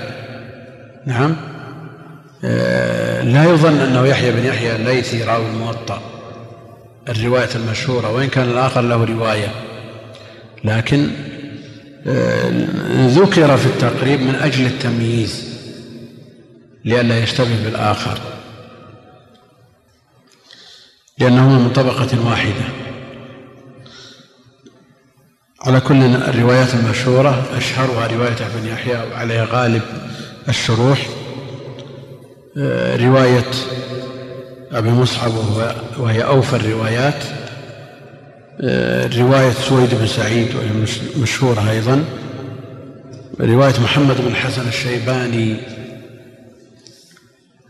[1.06, 1.36] نعم
[2.44, 6.02] آه، لا يظن أنه يحيى بن يحيى الليثي راوي الموطأ
[7.08, 9.48] الرواية المشهورة وإن كان الآخر له رواية.
[10.64, 11.10] لكن
[12.06, 12.66] آه،
[13.06, 15.44] ذكر في التقريب من أجل التمييز
[16.84, 18.35] لئلا يشتبه بالآخر.
[21.18, 22.64] لأنهما من طبقة واحدة.
[25.60, 29.82] على كل الروايات المشهورة أشهرها رواية ابن يحيى وعليها غالب
[30.48, 31.06] الشروح
[32.58, 33.50] آه، رواية
[34.72, 35.32] أبي مصعب
[35.98, 37.24] وهي أوفى الروايات
[38.60, 40.68] آه، رواية سويد بن سعيد وهي
[41.22, 42.04] مشهورة أيضا
[43.40, 45.56] رواية محمد بن الحسن الشيباني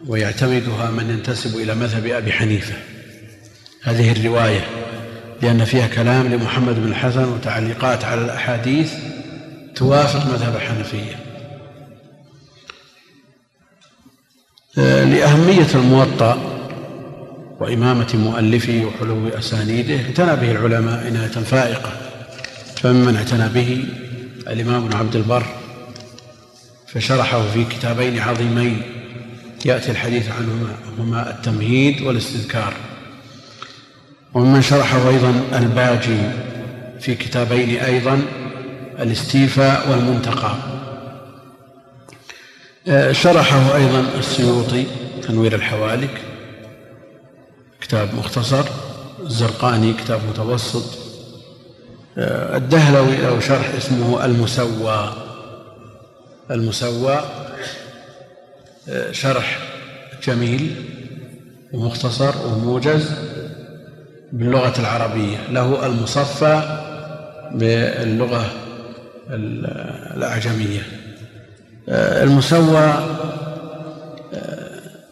[0.07, 2.75] ويعتمدها من ينتسب إلى مذهب أبي حنيفة.
[3.87, 4.65] هذه الرواية
[5.43, 8.93] لأن فيها كلام لمحمد بن الحسن وتعليقات على الأحاديث
[9.75, 11.17] توافق مذهب الحنفية.
[14.79, 16.39] آه، لأهمية الموطأ
[17.61, 21.93] وإمامة مؤلفه وحلو أسانيده اعتنى به العلماء عناية فائقة.
[22.77, 23.85] فممن اعتنى به
[24.49, 25.47] الإمام ابن عبد البر
[26.87, 28.83] فشرحه في كتابين عظيمين
[29.65, 32.75] يأتي الحديث عنهما هما التمهيد والاستذكار.
[34.37, 36.19] وممن شرحه أيضا الباجي
[37.01, 38.23] في كتابين أيضا
[38.99, 40.57] الاستيفاء والمنتقى.
[42.89, 44.87] آه، شرحه أيضا السيوطي
[45.23, 46.21] تنوير الحوالك
[47.81, 48.65] كتاب مختصر
[49.21, 50.99] الزرقاني كتاب متوسط.
[52.19, 55.13] آه، الدهلوي له شرح اسمه المسوى.
[56.51, 57.25] المسوى
[58.89, 59.59] آه، شرح
[60.23, 60.85] جميل
[61.73, 63.36] ومختصر وموجز.
[64.37, 66.81] باللغة العربية له المصفى
[67.55, 68.51] باللغة
[69.31, 70.83] الأعجمية.
[71.89, 72.95] آه، المسوى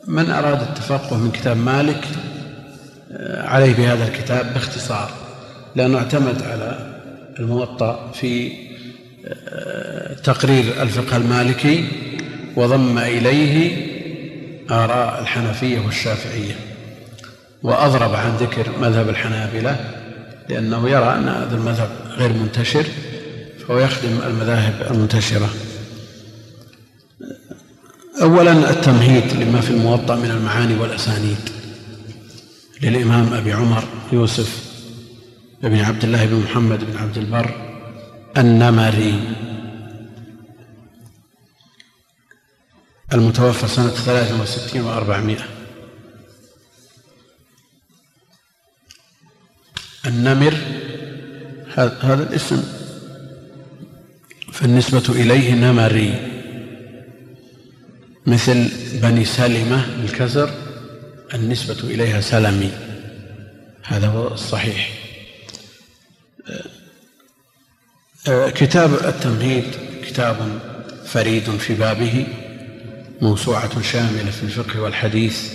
[0.06, 2.04] من أراد التفقه من كتاب مالك
[3.36, 5.10] عليه بهذا الكتاب باختصار
[5.76, 6.94] لأنه اعتمد على
[7.38, 8.52] الموطأ في
[9.26, 11.84] آه، تقرير الفقه المالكي
[12.56, 13.76] وضم إليه
[14.70, 16.54] آراء الحنفية والشافعية.
[17.64, 19.90] وأضرب عن ذكر مذهب الحنابلة
[20.48, 22.86] لأنه يرى أن هذا المذهب غير منتشر
[23.58, 25.48] فهو يخدم المذاهب المنتشرة.
[28.22, 31.50] أولا التمهيد لما في الموطأ من المعاني والأسانيد.
[32.82, 34.64] للإمام أبي عمر يوسف
[35.62, 37.54] بن عبد الله بن محمد بن عبد البر
[38.36, 39.20] النمري.
[43.12, 45.63] المتوفى سنة 63 و400
[50.06, 50.54] النمر
[51.76, 52.62] هذا الاسم.
[54.52, 56.14] فالنسبة إليه نمري.
[58.26, 58.68] مثل
[59.02, 60.50] بني سلمة بالكسر
[61.34, 62.70] النسبة إليها سلمي.
[63.82, 64.90] هذا هو الصحيح.
[68.26, 69.64] كتاب التمهيد
[70.06, 70.36] كتاب
[71.06, 72.26] فريد في بابه
[73.20, 75.52] موسوعة شاملة في الفقه والحديث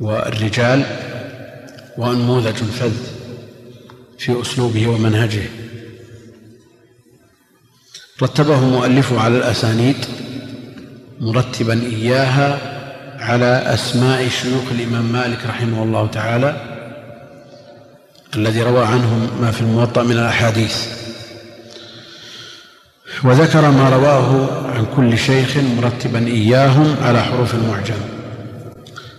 [0.00, 0.84] والرجال
[1.98, 3.21] وأنموذج فذ.
[4.22, 5.42] في أسلوبه ومنهجه.
[8.22, 9.96] رتبه مؤلفه على الأسانيد
[11.20, 12.58] مرتبا إياها
[13.18, 16.50] على أسماء شيوخ الإمام مالك رحمه الله تعالى
[18.36, 20.86] الذي روى عنهم ما في الموطأ من الأحاديث.
[23.24, 28.00] وذكر ما رواه عن كل شيخ مرتبا إياهم على حروف المعجم.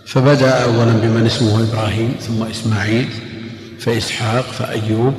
[0.06, 3.08] فبدأ أولا بمن اسمه إبراهيم ثم إسماعيل
[3.84, 5.14] فإسحاق فأيوب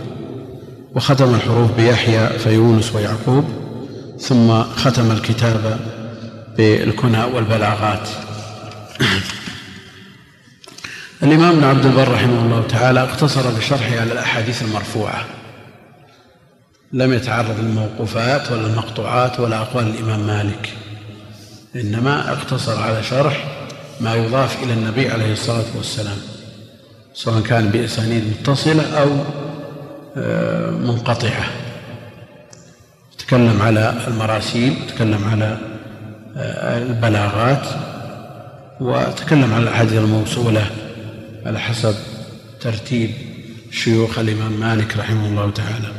[0.96, 3.46] وختم الحروف بيحيى فيونس ويعقوب
[4.20, 5.80] ثم ختم الكتاب
[6.58, 8.10] بالكنى والبلاغات.
[11.24, 15.26] الإمام عبد البر رحمه الله تعالى اقتصر بشرحه على الأحاديث المرفوعة.
[16.94, 20.74] لم يتعرض للموقوفات ولا المقطوعات ولا أقوال الإمام مالك.
[21.76, 23.46] إنما اقتصر على شرح
[24.02, 26.35] ما يضاف إلى النبي عليه الصلاة والسلام.
[27.16, 29.10] سواء كان بأسانيد متصلة أو
[30.18, 31.46] آه، منقطعة.
[33.18, 35.58] تكلم على المراسيل تكلم على
[36.38, 37.68] آه، البلاغات
[38.82, 40.68] وتكلم على الأحاديث الموصولة
[41.46, 41.96] على حسب
[42.62, 43.12] ترتيب
[43.72, 45.92] شيوخ الإمام مالك رحمه الله تعالى.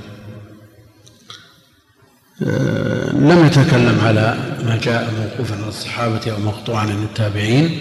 [2.42, 7.80] آه، لم يتكلم على ما جاء موقوفا عن الصحابة أو مقطوعا عن التابعين.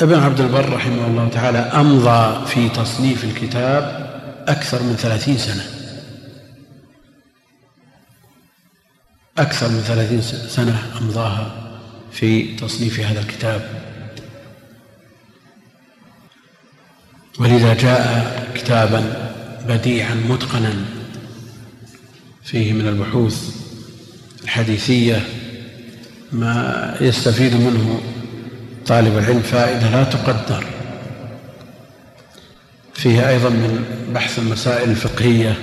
[0.00, 4.08] ابن عبد البر رحمه الله تعالى أمضى في تصنيف الكتاب
[4.48, 5.64] أكثر من ثلاثين سنة.
[9.38, 11.70] أكثر من ثلاثين سنة أمضاها
[12.12, 13.70] في تصنيف هذا الكتاب.
[17.38, 19.32] ولذا جاء كتابا
[19.68, 20.74] بديعا متقنا
[22.44, 23.56] فيه من البحوث
[24.44, 25.24] الحديثية
[26.32, 28.00] ما يستفيد منه
[28.88, 30.64] طالب العلم فائدة لا تقدر.
[32.94, 33.84] فيه أيضا من
[34.14, 35.54] بحث المسائل الفقهية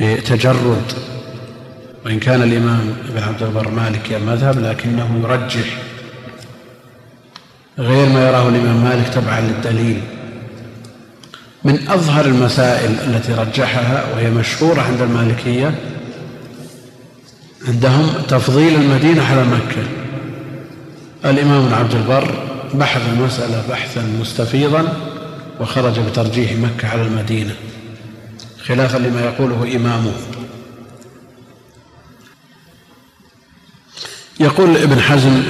[0.00, 0.92] بتجرد
[2.04, 5.78] وإن كان الإمام ابن عبد البر مالكي المذهب لكنه يرجح
[7.78, 10.00] غير ما يراه الإمام مالك تبعا للدليل.
[11.64, 15.74] من أظهر المسائل التي رجحها وهي مشهورة عند المالكية
[17.68, 20.05] عندهم تفضيل المدينة على مكة.
[21.30, 22.34] الإمام عبد البر
[22.74, 24.92] بحث المسألة بحثا مستفيضا
[25.60, 27.54] وخرج بترجيح مكة على المدينة
[28.66, 30.12] خلافا لما يقوله إمامه.
[34.40, 35.42] يقول ابن حزم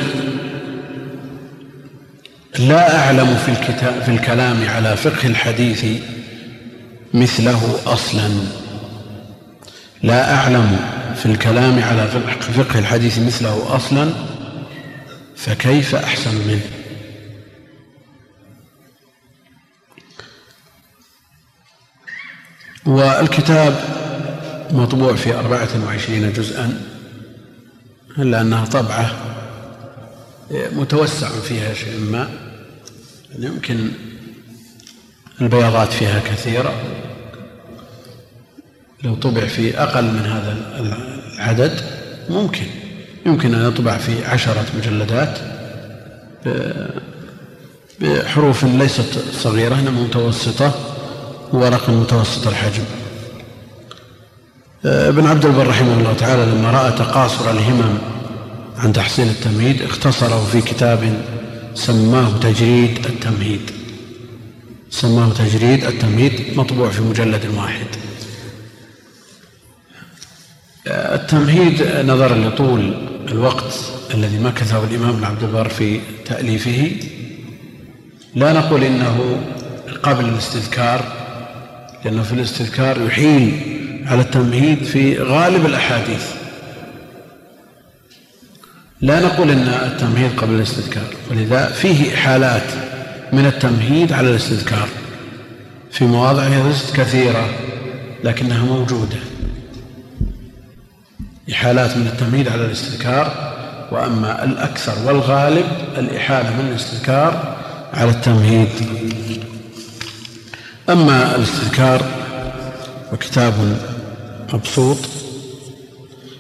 [2.59, 5.85] لا أعلم في, الكتاب في الكلام على فقه الحديث
[7.15, 8.31] مثله أصلا.
[10.03, 10.79] لا أعلم
[11.17, 12.09] في الكلام على
[12.41, 14.36] فقه الحديث مثله أصلا
[15.37, 16.71] فكيف أحسن منه؟
[22.87, 23.81] والكتاب
[24.71, 26.83] مطبوع في أربعة وعشرين جزءا
[28.19, 29.17] إلا أنها طبعة
[30.51, 32.29] متوسع فيها شيء ما
[33.39, 33.91] يمكن
[35.41, 36.83] البياضات فيها كثيرة.
[39.03, 40.57] لو طبع في أقل من هذا
[41.37, 41.81] العدد
[42.31, 42.67] ممكن.
[43.27, 45.39] يمكن أن يطبع في عشرة مجلدات
[48.01, 50.75] بحروف ليست صغيرة إنما متوسطة
[51.53, 52.85] وورق متوسط الحجم.
[54.85, 57.99] ابن عبد البر رحمه الله تعالى لما رأى تقاصر الهمم
[58.79, 61.23] عن تحصيل التمهيد اختصره في كتاب
[61.75, 63.71] سماه تجريد التمهيد.
[64.91, 67.87] سماه تجريد التمهيد مطبوع في مجلد واحد.
[70.87, 73.75] التمهيد نظرا لطول الوقت
[74.15, 76.91] الذي مكثه الإمام عبد البر في تأليفه
[78.35, 79.43] لا نقول إنه
[80.03, 81.13] قبل الاستذكار
[82.05, 86.25] لأنه في الاستذكار يحيل على التمهيد في غالب الأحاديث.
[89.01, 92.73] لا نقول إن التمهيد قبل الاستذكار ولذا فيه حالات
[93.33, 94.89] من التمهيد على الاستذكار
[95.91, 96.49] في مواضع
[96.95, 97.51] كثيرة
[98.25, 99.17] لكنها موجودة.
[101.53, 103.53] إحالات من التمهيد على الاستذكار
[103.93, 105.67] وأما الأكثر والغالب
[105.99, 107.57] الإحالة من الاستذكار
[107.95, 108.69] على التمهيد.
[110.91, 112.03] أما الاستذكار
[113.13, 113.55] وكتاب
[114.53, 114.99] مبسوط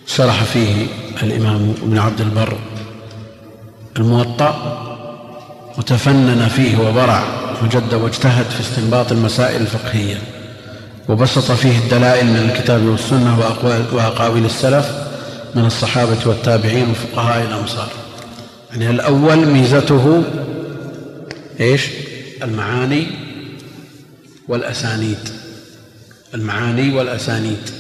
[0.06, 0.86] شرح فيه
[1.22, 2.58] الإمام ابن عبد البر
[3.96, 4.82] الموطأ
[5.78, 7.22] وتفنن فيه وبرع
[7.62, 10.35] وجد واجتهد في استنباط المسائل الفقهية.
[11.08, 13.38] وبسط فيه الدلائل من الكتاب والسنة
[13.92, 15.06] وأقاويل السلف
[15.54, 17.88] من الصحابة والتابعين وفقهاء الأمصار.
[18.70, 20.24] يعني الأول ميزته
[21.60, 21.88] إيش؟
[22.42, 23.06] المعاني
[24.48, 25.28] والأسانيد.
[26.34, 27.70] المعاني والأسانيد.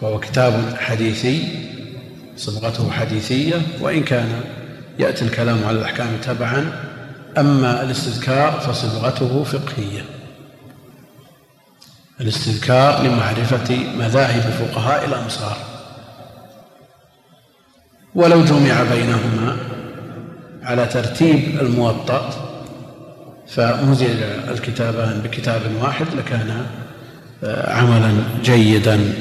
[0.00, 1.42] فهو كتاب حديثي
[2.36, 4.40] صبغته حديثية وإن كان
[4.98, 6.72] يأتي الكلام على الأحكام تبعا
[7.38, 10.17] أما الاستذكار فصبغته فقهية.
[12.20, 15.56] الاستذكار لمعرفة مذاهب فقهاء الأمصار.
[18.14, 19.56] ولو جمع بينهما
[20.62, 22.30] على ترتيب الموطأ
[23.48, 26.66] فمزج الكتابان بكتاب واحد لكان
[27.44, 29.12] آه، عملا جيدا.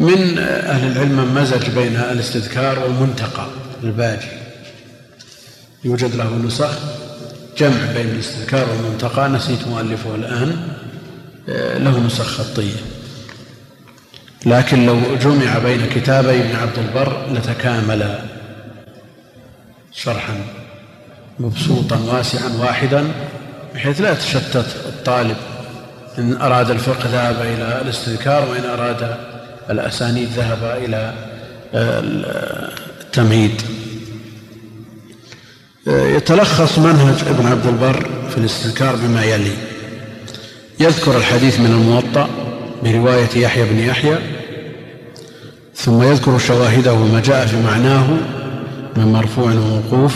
[0.00, 3.46] من أهل العلم من مزج بين الاستذكار والمنتقى
[3.82, 4.28] الباجي
[5.84, 6.78] يوجد له نسخ
[7.58, 10.68] جمع بين الاستذكار والمنتقى نسيت مؤلفه الآن.
[11.48, 12.80] آه، له نسخ خطية.
[14.46, 18.18] لكن لو جمع بين كتابي ابن عبد البر لتكامل
[19.92, 20.34] شرحا
[21.38, 23.08] مبسوطا واسعا واحدا
[23.74, 25.36] بحيث لا يتشتت الطالب
[26.18, 29.16] إن أراد الفقه ذهب إلى الاستذكار وإن أراد
[29.70, 31.12] الأسانيد ذهب إلى
[31.74, 33.62] التمهيد.
[35.86, 39.52] يتلخص منهج ابن عبد البر في الاستذكار بما يلي.
[40.80, 42.28] يذكر الحديث من الموطأ
[42.82, 44.18] برواية يحيى بن يحيى
[45.74, 48.06] ثم يذكر شواهده وما جاء في معناه
[48.96, 50.14] من مرفوع وموقوف.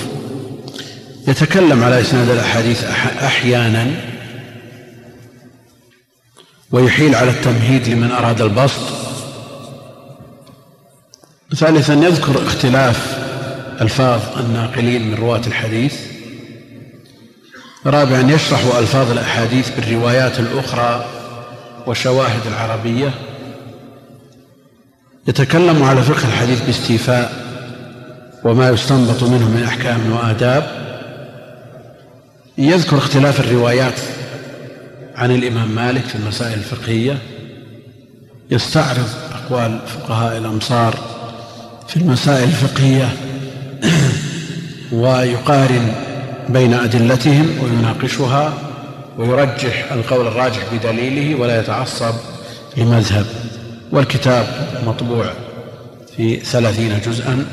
[1.28, 2.84] يتكلم على إسناد الأحاديث
[3.22, 3.86] أحيانا
[6.70, 8.80] ويحيل على التمهيد لمن أراد البسط.
[11.56, 13.19] ثالثا يذكر اختلاف
[13.80, 15.94] ألفاظ الناقلين من رواة الحديث.
[17.86, 21.04] رابعا يشرح ألفاظ الأحاديث بالروايات الأخرى
[21.86, 23.14] وشواهد العربية.
[25.28, 27.32] يتكلم على فقه الحديث باستيفاء
[28.44, 30.80] وما يستنبط منه من أحكام وآداب.
[32.58, 34.00] يذكر اختلاف الروايات
[35.14, 37.18] عن الإمام مالك في المسائل الفقهية.
[38.50, 40.98] يستعرض أقوال فقهاء الأمصار
[41.88, 43.29] في المسائل الفقهية.
[44.92, 45.94] ويقارن
[46.48, 48.52] بين أدلتهم ويناقشها
[49.18, 52.14] ويرجح القول الراجح بدليله ولا يتعصب
[52.76, 53.26] لمذهب.
[53.92, 54.46] والكتاب
[54.86, 55.32] مطبوع
[56.16, 57.46] في ثلاثين جزءا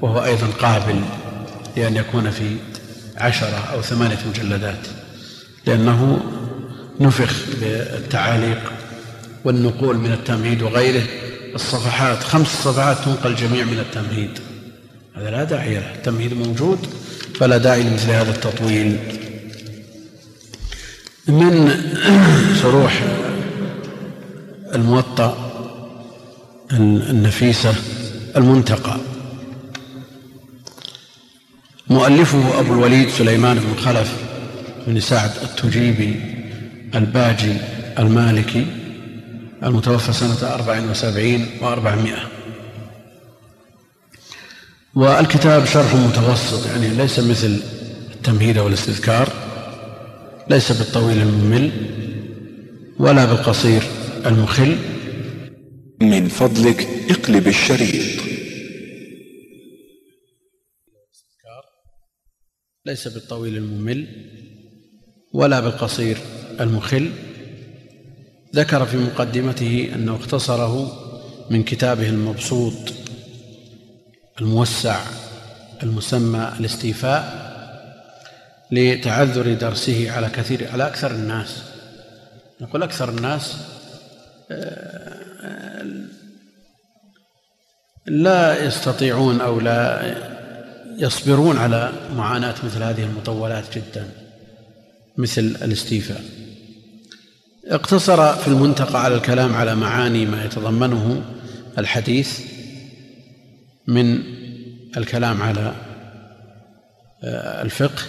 [0.00, 1.00] وهو أيضا قابل
[1.76, 2.56] لأن يكون في
[3.16, 4.86] عشرة أو ثمانية مجلدات
[5.66, 6.20] لأنه
[7.00, 8.72] نفخ بالتعاليق
[9.44, 11.02] والنقول من التمهيد وغيره.
[11.54, 14.38] الصفحات خمس صفحات تنقل جميع من التمهيد.
[15.16, 16.78] هذا لا داعي له التمهيد موجود
[17.34, 18.98] فلا داعي لمثل هذا التطويل.
[21.28, 21.70] من
[22.62, 23.02] شروح
[24.74, 25.52] الموطأ
[26.72, 27.74] النفيسة
[28.36, 28.96] المنتقى.
[31.88, 34.16] مؤلفه أبو الوليد سليمان بن خلف
[34.86, 36.20] بن سعد التجيبي
[36.94, 37.56] الباجي
[37.98, 38.66] المالكي
[39.62, 42.41] المتوفى سنة أربع وسبعين وأربعمائة.
[44.94, 47.62] والكتاب شرح متوسط يعني ليس مثل
[48.14, 49.32] التمهيد والاستذكار
[50.50, 51.70] ليس بالطويل الممل
[52.98, 53.82] ولا بالقصير
[54.26, 54.76] المخل.
[56.00, 58.22] من فضلك اقلب الشريط.
[62.86, 64.06] ليس بالطويل الممل
[65.32, 66.18] ولا بالقصير
[66.60, 67.10] المخل.
[68.54, 70.92] ذكر في مقدمته أنه اختصره
[71.50, 73.01] من كتابه المبسوط
[74.42, 75.00] الموسع
[75.82, 77.52] المسمى الاستيفاء
[78.70, 81.62] لتعذر درسه على كثير على أكثر الناس.
[82.60, 83.56] نقول أكثر الناس
[84.50, 85.84] آه،
[88.06, 90.14] لا يستطيعون أو لا
[90.98, 94.08] يصبرون على معاناة مثل هذه المطولات جدا
[95.16, 96.22] مثل الاستيفاء.
[97.66, 101.22] اقتصر في المنتقى على الكلام على معاني ما يتضمنه
[101.78, 102.51] الحديث.
[103.86, 104.22] من
[104.96, 105.72] الكلام على
[107.24, 108.02] آه، الفقه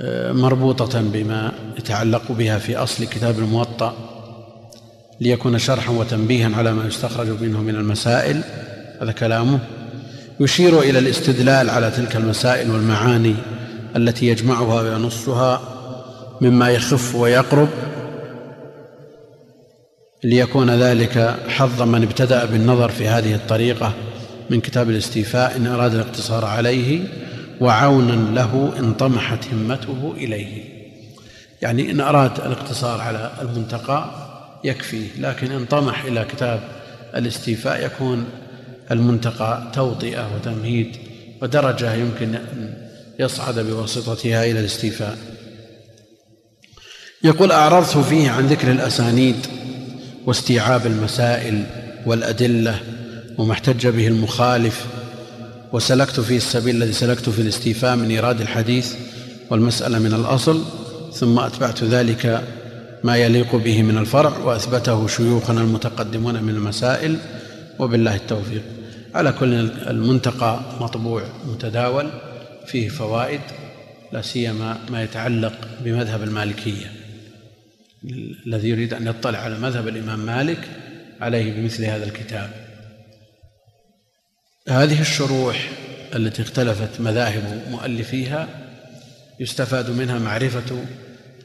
[0.00, 3.94] آه، مربوطة بما يتعلق بها في أصل كتاب الموطأ
[5.20, 8.42] ليكون شرحا وتنبيها على ما يستخرج منه من المسائل
[9.00, 9.58] هذا كلامه.
[10.40, 13.34] يشير إلى الاستدلال على تلك المسائل والمعاني
[13.96, 15.60] التي يجمعها وينصها
[16.40, 17.68] مما يخف ويقرب.
[20.24, 23.94] ليكون ذلك حظ من ابتدأ بالنظر في هذه الطريقة
[24.50, 27.00] من كتاب الاستيفاء إن أراد الاقتصار عليه
[27.60, 30.64] وعونا له إن طمحت همته إليه.
[31.62, 34.10] يعني إن أراد الاقتصار على المنتقى
[34.64, 36.60] يكفيه لكن إن طمح إلى كتاب
[37.16, 38.24] الاستيفاء يكون
[38.90, 40.96] المنتقى توطئة وتمهيد
[41.42, 42.74] ودرجة يمكن أن
[43.18, 45.18] يصعد بواسطتها إلى الاستيفاء.
[47.24, 49.46] يقول أعرضت فيه عن ذكر الأسانيد.
[50.28, 51.64] واستيعاب المسائل
[52.06, 52.80] والأدلة
[53.38, 54.86] وما احتج به المخالف.
[55.72, 58.94] وسلكت فيه السبيل الذي سلكت في الاستيفاء من إيراد الحديث
[59.50, 60.62] والمسألة من الأصل
[61.12, 62.44] ثم أتبعت ذلك
[63.04, 67.16] ما يليق به من الفرع وأثبته شيوخنا المتقدمون من المسائل
[67.78, 68.62] وبالله التوفيق.
[69.14, 69.54] على كل
[69.86, 72.10] المنتقى مطبوع متداول
[72.66, 73.40] فيه فوائد
[74.12, 75.52] لا سيما ما يتعلق
[75.84, 76.97] بمذهب المالكية.
[78.46, 80.68] الذي يريد أن يطلع على مذهب الإمام مالك
[81.20, 82.50] عليه بمثل هذا الكتاب.
[84.68, 85.70] هذه الشروح
[86.14, 88.48] التي اختلفت مذاهب مؤلفيها
[89.40, 90.84] يستفاد منها معرفة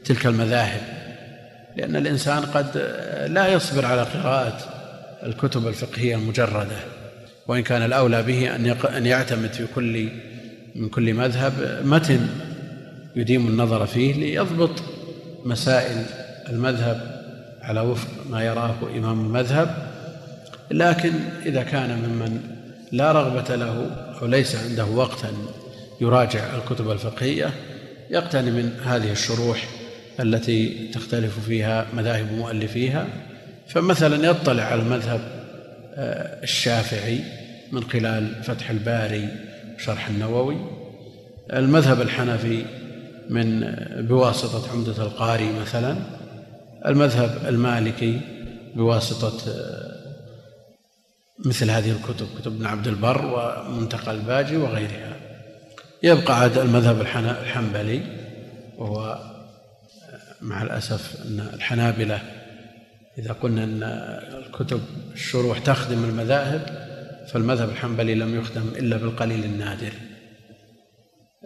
[0.04, 0.80] تلك المذاهب
[1.76, 2.76] لأن الإنسان قد
[3.30, 4.58] لا يصبر على قراءة
[5.22, 6.76] الكتب الفقهية المجردة
[7.46, 10.08] وإن كان الأولى به أن أن يعتمد في كل
[10.74, 12.28] من كل مذهب متن
[13.16, 14.82] يديم النظر فيه ليضبط
[15.44, 16.04] مسائل
[16.50, 17.24] المذهب
[17.62, 19.94] على وفق ما يراه إمام المذهب
[20.70, 21.12] لكن
[21.46, 22.40] إذا كان ممن
[22.92, 23.90] لا رغبة له
[24.22, 25.46] أو ليس عنده وقت أن
[26.00, 27.50] يراجع الكتب الفقهية
[28.10, 29.68] يقتني من هذه الشروح
[30.20, 33.06] التي تختلف فيها مذاهب مؤلفيها.
[33.68, 35.20] فمثلا يطلع على المذهب
[35.96, 37.20] آه، الشافعي
[37.72, 39.28] من خلال فتح الباري
[39.78, 40.56] شرح النووي.
[41.52, 42.64] المذهب الحنفي
[43.30, 45.96] من بواسطة عمدة القاري مثلا.
[46.86, 48.20] المذهب المالكي
[48.74, 49.94] بواسطة آه،
[51.44, 55.16] مثل هذه الكتب كتب ابن عبد البر ومنتقى الباجي وغيرها.
[56.02, 58.02] يبقى عاد المذهب الحنبلي
[58.78, 59.34] وهو آه،
[60.40, 62.22] مع الأسف أن الحنابلة
[63.18, 63.82] إذا قلنا أن
[64.46, 64.80] الكتب
[65.12, 66.84] الشروح تخدم المذاهب
[67.32, 69.92] فالمذهب الحنبلي لم يخدم إلا بالقليل النادر.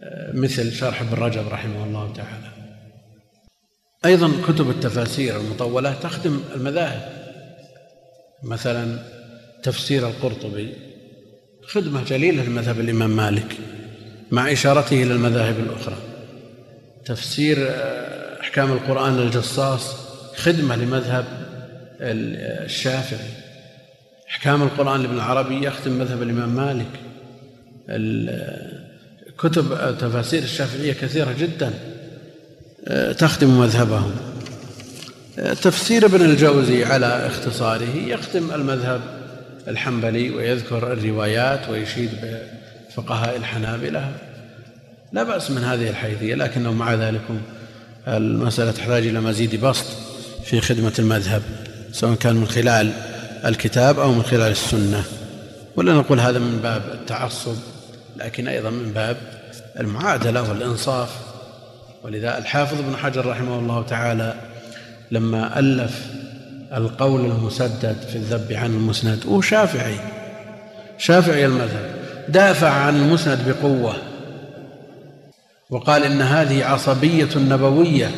[0.03, 2.58] آه، مثل شرح ابن رجب رحمه الله تعالى.
[4.05, 7.13] أيضا كتب التفاسير المطولة تخدم المذاهب.
[8.43, 8.99] مثلا
[9.63, 10.75] تفسير القرطبي
[11.67, 13.57] خدمة جليلة لمذهب الإمام مالك
[14.31, 15.97] مع إشارته إلى المذاهب الأخرى.
[17.05, 19.97] تفسير آه، أحكام القرآن للجصاص
[20.37, 21.25] خدمة لمذهب
[22.01, 23.31] الشافعي.
[24.31, 26.91] أحكام القرآن لابن العربي يختم مذهب الإمام مالك.
[29.39, 31.98] كتب تفاسير الشافعية كثيرة جدا.
[33.19, 34.11] تخدم مذهبهم.
[35.63, 39.01] تفسير ابن الجوزي على اختصاره يختم المذهب
[39.69, 44.13] الحنبلي ويذكر الروايات ويشيد بفقهاء الحنابلة.
[45.13, 47.23] لا بأس من هذه الحيثية لكنه مع ذلك
[48.09, 49.87] المسألة تحتاج إلى مزيد بسط
[50.45, 51.43] في خدمة المذهب
[51.93, 52.93] سواء كان من خلال
[53.45, 55.05] الكتاب أو من خلال السنة.
[55.77, 57.57] ولا نقول هذا من باب التعصب
[58.17, 59.17] لكن أيضا من باب
[59.81, 61.28] المعادلة والإنصاف.
[62.05, 64.35] ولذا الحافظ ابن حجر رحمه الله تعالى
[65.11, 66.07] لما ألف
[66.73, 69.97] القول المسدد في الذب عن المسند هو شافعي
[70.99, 73.97] شافعي المذهب دافع عن المسند بقوة
[75.71, 78.11] وقال إن هذه عصبية نبوية.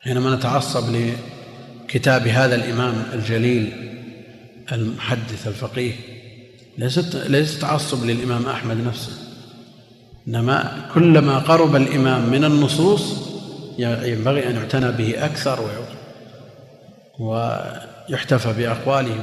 [0.00, 0.96] حينما نتعصب
[1.88, 3.72] كتاب هذا الإمام الجليل
[4.72, 5.92] المحدث الفقيه
[6.78, 9.12] ليست ليس تعصب للإمام أحمد نفسه.
[10.28, 13.02] إنما كلما قرب الإمام من النصوص
[13.78, 15.58] ينبغي أن يعتنى به أكثر
[17.18, 19.16] ويحتفى بأقواله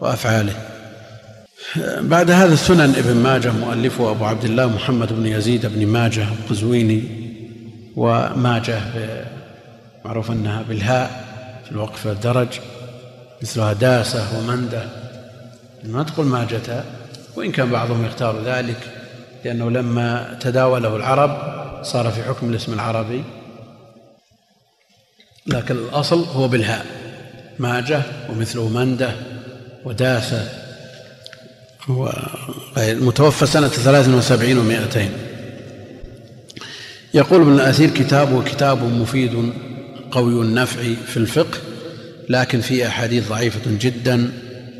[0.00, 0.54] وأفعاله.
[2.00, 7.02] بعد هذا سنن ابن ماجه مؤلفه أبو عبد الله محمد بن يزيد بن ماجه القزويني
[7.96, 8.80] وماجه
[10.04, 11.24] معروف أنها بالهاء
[11.64, 12.48] في الوقف الدرج
[13.42, 14.82] مثلها داسة ومندة.
[15.84, 16.84] ما تقول ماجة
[17.36, 18.99] وإن كان بعضهم يختار ذلك.
[19.44, 21.30] لأنه لما تداوله العرب
[21.82, 23.24] صار في حكم الاسم العربي.
[25.46, 26.86] لكن الأصل هو بالهاء.
[27.58, 29.12] ماجة ومثله مندة
[29.84, 30.48] وداسة
[32.78, 35.10] المتوفى سنة ثلاث وسبعين ومائتين.
[37.14, 39.52] يقول ابن الأثير كتابه كتاب مفيد
[40.10, 41.58] قوي النفع في الفقه
[42.28, 44.32] لكن فيه أحاديث ضعيفة جدا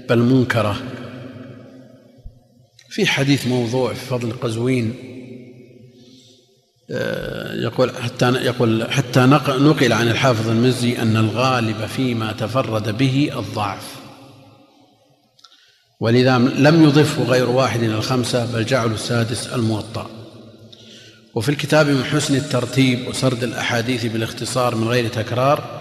[0.08, 0.76] بل منكرة.
[2.90, 4.94] في حديث موضوع في فضل قزوين
[6.92, 13.96] آه، يقول حتى يقول حتى نقل عن الحافظ المزي أن الغالب فيما تفرد به الضعف.
[16.00, 20.10] ولذا لم يضفه غير واحد إلى الخمسة بل جعلوا السادس الموطأ.
[21.34, 25.80] وفي الكتاب من حسن الترتيب وسرد الأحاديث بالاختصار من غير تكرار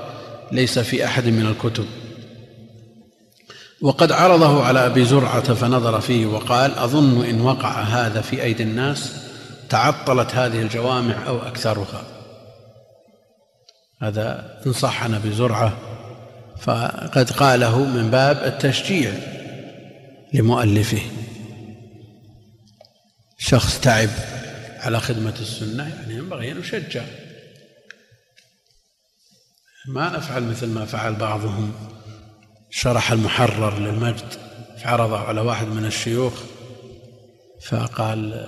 [0.52, 1.86] ليس في أحد من الكتب.
[3.82, 9.14] وقد عرضه على أبي زرعة فنظر فيه وقال أظن إن وقع هذا في أيدي الناس
[9.70, 12.04] تعطلت هذه الجوامع أو أكثرها.
[14.02, 15.78] هذا إن صح عن أبي زرعة
[16.62, 19.12] فقد قاله من باب التشجيع
[20.34, 21.02] لمؤلفه.
[23.38, 24.10] شخص تعب
[24.80, 27.04] على خدمة السنة يعني ينبغي أن يشجع.
[29.88, 31.74] ما نفعل مثل ما فعل بعضهم.
[32.70, 34.34] شرح المحرر للمجد
[34.84, 36.34] فعرضه على واحد من الشيوخ
[37.62, 38.48] فقال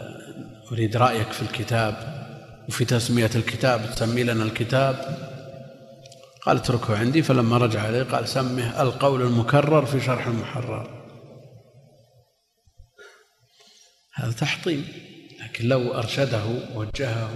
[0.72, 2.22] أريد رأيك في الكتاب
[2.68, 5.18] وفي تسمية الكتاب تسمي لنا الكتاب.
[6.42, 7.22] قال اتركه عندي.
[7.22, 11.02] فلما رجع إليه قال سمه القول المكرر في شرح المحرر.
[14.16, 14.88] هذا تحطيم
[15.44, 17.32] لكن لو أرشده ووجهه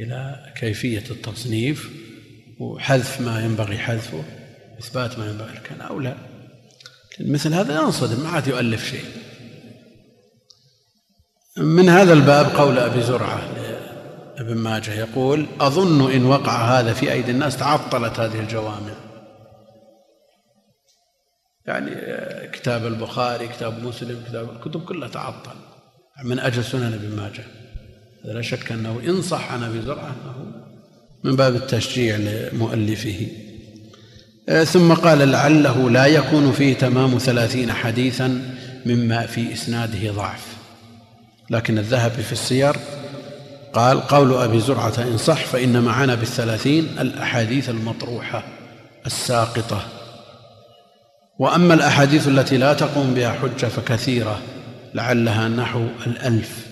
[0.00, 1.90] إلى كيفية التصنيف
[2.60, 4.24] وحذف ما ينبغي حذفه
[4.80, 6.16] إثبات ما ينبغي كان أولى
[7.20, 9.04] مثل هذا ينصدم ما عاد يؤلف شيء.
[11.56, 13.42] من هذا الباب قول أبي زرعة
[14.36, 18.94] ابن ماجه يقول أظن إن وقع هذا في أيدي الناس تعطلت هذه الجوامع.
[21.66, 21.90] يعني
[22.48, 25.56] كتاب البخاري كتاب مسلم كتاب الكتب كلها تعطل
[26.24, 27.44] من أجل سنن ابن ماجه.
[28.24, 30.52] لا شك أنه إن صح عن أبي زرعة أنه
[31.24, 33.28] من باب التشجيع لمؤلفه.
[33.30, 33.45] آه،
[34.46, 38.42] ثم قال لعله لا يكون فيه تمام ثلاثين حديثا
[38.86, 40.46] مما في إسناده ضعف.
[41.50, 42.76] لكن الذهبي في السير
[43.72, 48.44] قال قول أبي زرعة إن صح فإن معنا بالثلاثين الأحاديث المطروحة
[49.06, 49.86] الساقطة.
[51.38, 54.42] وأما الأحاديث التي لا تقوم بها حجة فكثيرة
[54.94, 56.66] لعلها نحو الألف.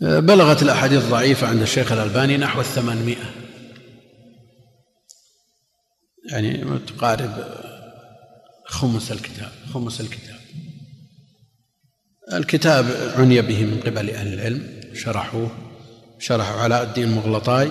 [0.00, 3.37] بلغت الأحاديث الضعيفة عند الشيخ الألباني نحو الثمانمائة.
[6.28, 7.44] يعني تقارب
[8.64, 10.38] خمس الكتاب خمس الكتاب.
[12.32, 15.50] الكتاب عني به من قبل أهل العلم شرحوه
[16.18, 17.70] شرحوا علاء الدين المغلطاي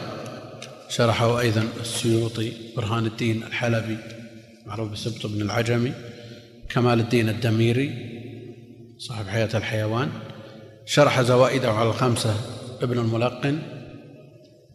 [0.89, 3.97] شرحه أيضا السيوطي برهان الدين الحلبي
[4.66, 5.93] معروف بسبط بن العجمي
[6.70, 8.18] كمال الدين الدميري
[8.97, 10.10] صاحب حياة الحيوان.
[10.86, 12.36] شرح زوائده على الخمسة
[12.82, 13.60] ابن الملقن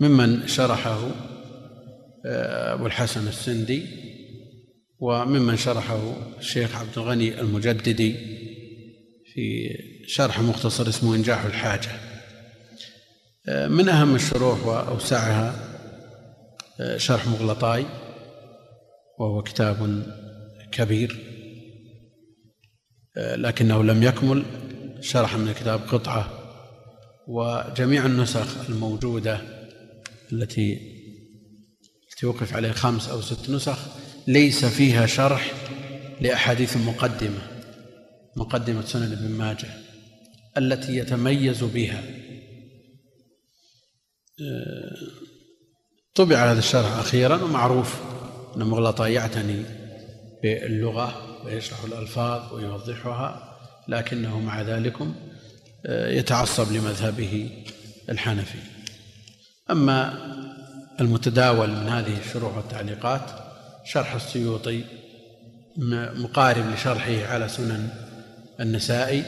[0.01, 1.01] ممن شرحه
[2.27, 3.87] أبو الحسن السندي
[4.99, 8.15] وممن شرحه الشيخ عبد الغني المجددي
[9.35, 9.75] في
[10.07, 11.91] شرح مختصر اسمه إنجاح الحاجة.
[13.49, 15.55] آه، من أهم الشروح وأوسعها
[16.81, 17.87] آه، شرح مغلطاي
[19.19, 20.03] وهو كتاب
[20.73, 21.19] كبير
[23.17, 24.45] لكنه لم يكمل
[25.01, 26.31] شرح من الكتاب قطعة
[27.29, 29.41] وجميع النسخ الموجودة
[30.33, 30.92] التي
[32.23, 33.79] توقف عليه خمس أو ست نسخ
[34.27, 35.53] ليس فيها شرح
[36.21, 37.41] لأحاديث مقدمة
[38.37, 39.69] مقدمة سنن ابن ماجه
[40.57, 42.03] التي يتميز بها.
[46.15, 48.01] طبع هذا الشرح أخيرا ومعروف
[48.57, 49.65] أن مغلطة يعتني
[50.43, 53.59] باللغة ويشرح الألفاظ ويوضحها
[53.89, 54.97] لكنه مع ذلك
[55.87, 57.51] آه، يتعصب لمذهبه
[58.09, 58.59] الحنفي.
[59.71, 60.42] أما
[61.03, 63.23] المتداول من هذه الشروح والتعليقات
[63.85, 64.85] شرح السيوطي
[66.17, 67.89] مقارب لشرحه على سنن
[68.61, 69.25] النسائي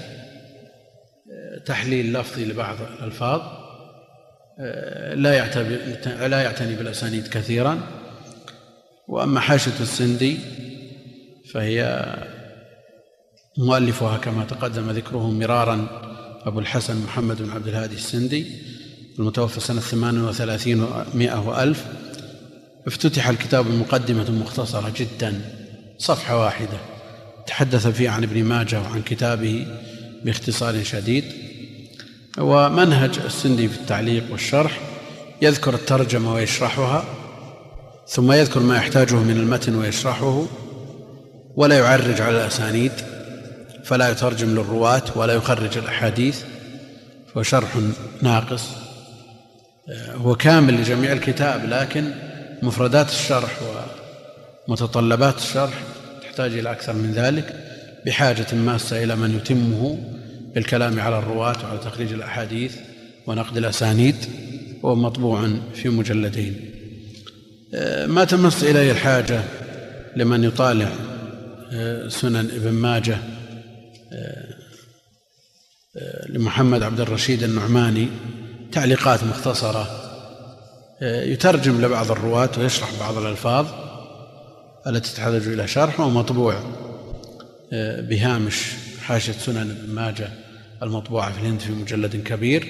[1.67, 3.41] تحليل لفظي لبعض الألفاظ
[5.15, 7.81] لا لا يعتني بالأسانيد كثيرا
[9.09, 10.39] وأما حاشية السندي
[11.53, 12.07] فهي
[13.59, 15.87] مؤلفها كما تقدم ذكره مرارا
[16.45, 18.47] أبو الحسن محمد بن عبد الهادي السندي
[19.19, 21.85] المتوفى سنة ثمان وثلاثين ومائة وألف
[22.87, 25.41] افتتح الكتاب بمقدمة مختصرة جدا
[25.99, 26.79] صفحة واحدة.
[27.47, 29.67] تحدث فيه عن ابن ماجه وعن كتابه
[30.25, 31.25] باختصار شديد.
[32.39, 34.81] ومنهج السندي في التعليق والشرح
[35.43, 37.05] يذكر الترجمة ويشرحها
[38.09, 40.47] ثم يذكر ما يحتاجه من المتن ويشرحه
[41.57, 42.93] ولا يعرج على الأسانيد
[43.85, 46.43] فلا يترجم للرواة ولا يخرج الأحاديث
[47.35, 47.71] فهو شرح
[48.23, 48.84] ناقص.
[50.15, 52.11] هو كامل لجميع الكتاب لكن
[52.63, 53.59] مفردات الشرح
[54.69, 55.83] ومتطلبات الشرح
[56.23, 57.55] تحتاج إلى أكثر من ذلك
[58.07, 59.99] بحاجة ماسة إلى من يتمه
[60.55, 62.77] بالكلام على الرواة وعلى تخريج الأحاديث
[63.27, 64.17] ونقد الأسانيد
[64.83, 66.71] وهو مطبوع في مجلدين.
[68.07, 69.43] ما تمس إليه الحاجة
[70.17, 70.89] لمن يطالع
[71.73, 73.19] آه، سنن ابن ماجه
[74.13, 74.55] آه،
[75.97, 78.09] آه، لمحمد عبد الرشيد النعماني
[78.75, 79.89] تعليقات مختصرة.
[81.03, 83.67] يترجم لبعض الرواة ويشرح بعض الألفاظ
[84.87, 86.63] التي تحتاج إلى شرح ومطبوع
[87.99, 88.63] بهامش
[89.03, 90.29] حاشية سنن ابن ماجه
[90.83, 92.67] المطبوعة في الهند في مجلد كبير.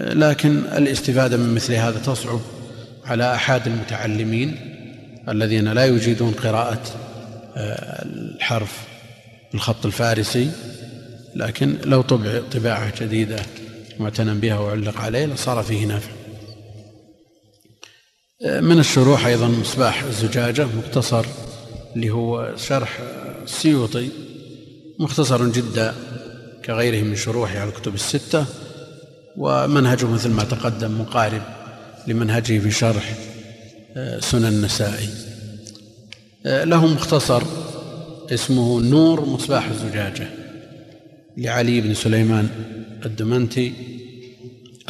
[0.00, 2.40] لكن الاستفادة من مثل هذا تصعب
[3.04, 4.56] على أحد المتعلمين
[5.28, 6.82] الذين لا يجيدون قراءة
[7.56, 8.78] آه، الحرف
[9.52, 10.50] بالخط الفارسي.
[11.34, 13.36] لكن لو طبع طباعة جديدة
[14.00, 16.00] معتنى بها وعلق عليه لصار فيه
[18.42, 21.26] آه، من الشروح أيضا مصباح الزجاجة مختصر
[21.96, 23.00] اللي هو شرح
[23.42, 24.08] السيوطي
[24.98, 25.94] مختصر جدا
[26.64, 28.46] كغيره من شروحه على الكتب الستة
[29.36, 31.42] ومنهجه مثل ما تقدم مقارب
[32.06, 33.14] لمنهجه في شرح
[33.96, 35.08] آه، سنن النسائي.
[36.46, 37.42] آه، له مختصر
[38.30, 40.45] اسمه نور مصباح الزجاجة.
[41.36, 42.48] لعلي بن سليمان
[43.06, 43.72] الدمنتي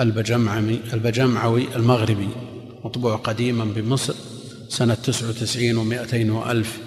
[0.01, 2.28] البجمعمي البجمعوي المغربي
[2.84, 4.14] مطبوع قديما بمصر
[4.68, 6.78] سنة تسع وتسعين ومائتين وألف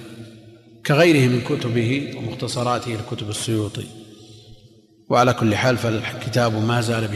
[0.86, 3.86] كغيره من كتبه ومختصراته لكتب السيوطي.
[5.10, 7.08] وعلى كل حال فالكتاب ما زال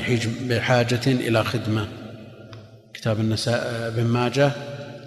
[0.49, 1.87] بحاجة إلى خدمة.
[2.93, 4.51] كتاب النساء بن ماجه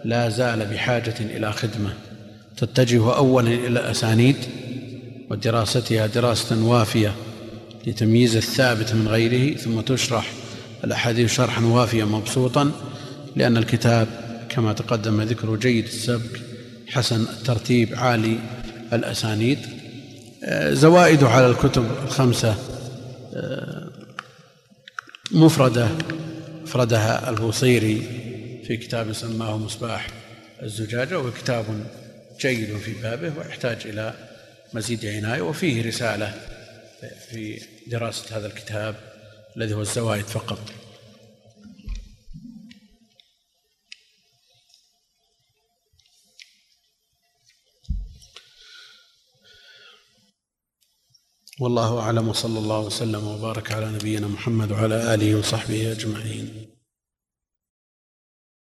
[0.05, 1.93] لا زال بحاجة إلى خدمة.
[2.57, 4.37] تتجه أولا إلى الأسانيد
[5.31, 7.15] ودراستها دراسة وافية
[7.87, 10.33] لتمييز الثابت من غيره ثم تشرح
[10.85, 12.73] الأحاديث شرحا وافيا مبسوطا
[13.37, 14.09] لأن الكتاب
[14.49, 16.41] كما تقدم ذكره جيد السبك
[16.89, 18.39] حسن الترتيب عالي
[18.93, 19.59] الأسانيد.
[20.69, 22.57] زوائده على الكتب الخمسة
[25.33, 25.89] مفردة
[26.65, 28.03] أفردها البوصيري
[28.67, 30.07] في كتاب سماه مصباح
[30.63, 31.65] الزجاجة وهو كتاب
[32.41, 34.15] جيد في بابه ويحتاج إلى
[34.77, 36.31] مزيد عناية وفيه رسالة
[37.31, 38.95] في دراسة هذا الكتاب
[39.57, 40.59] الذي هو الزوائد فقط.
[51.61, 56.66] والله أعلم وصلى الله وسلم وبارك على نبينا محمد وعلى آله وصحبه أجمعين.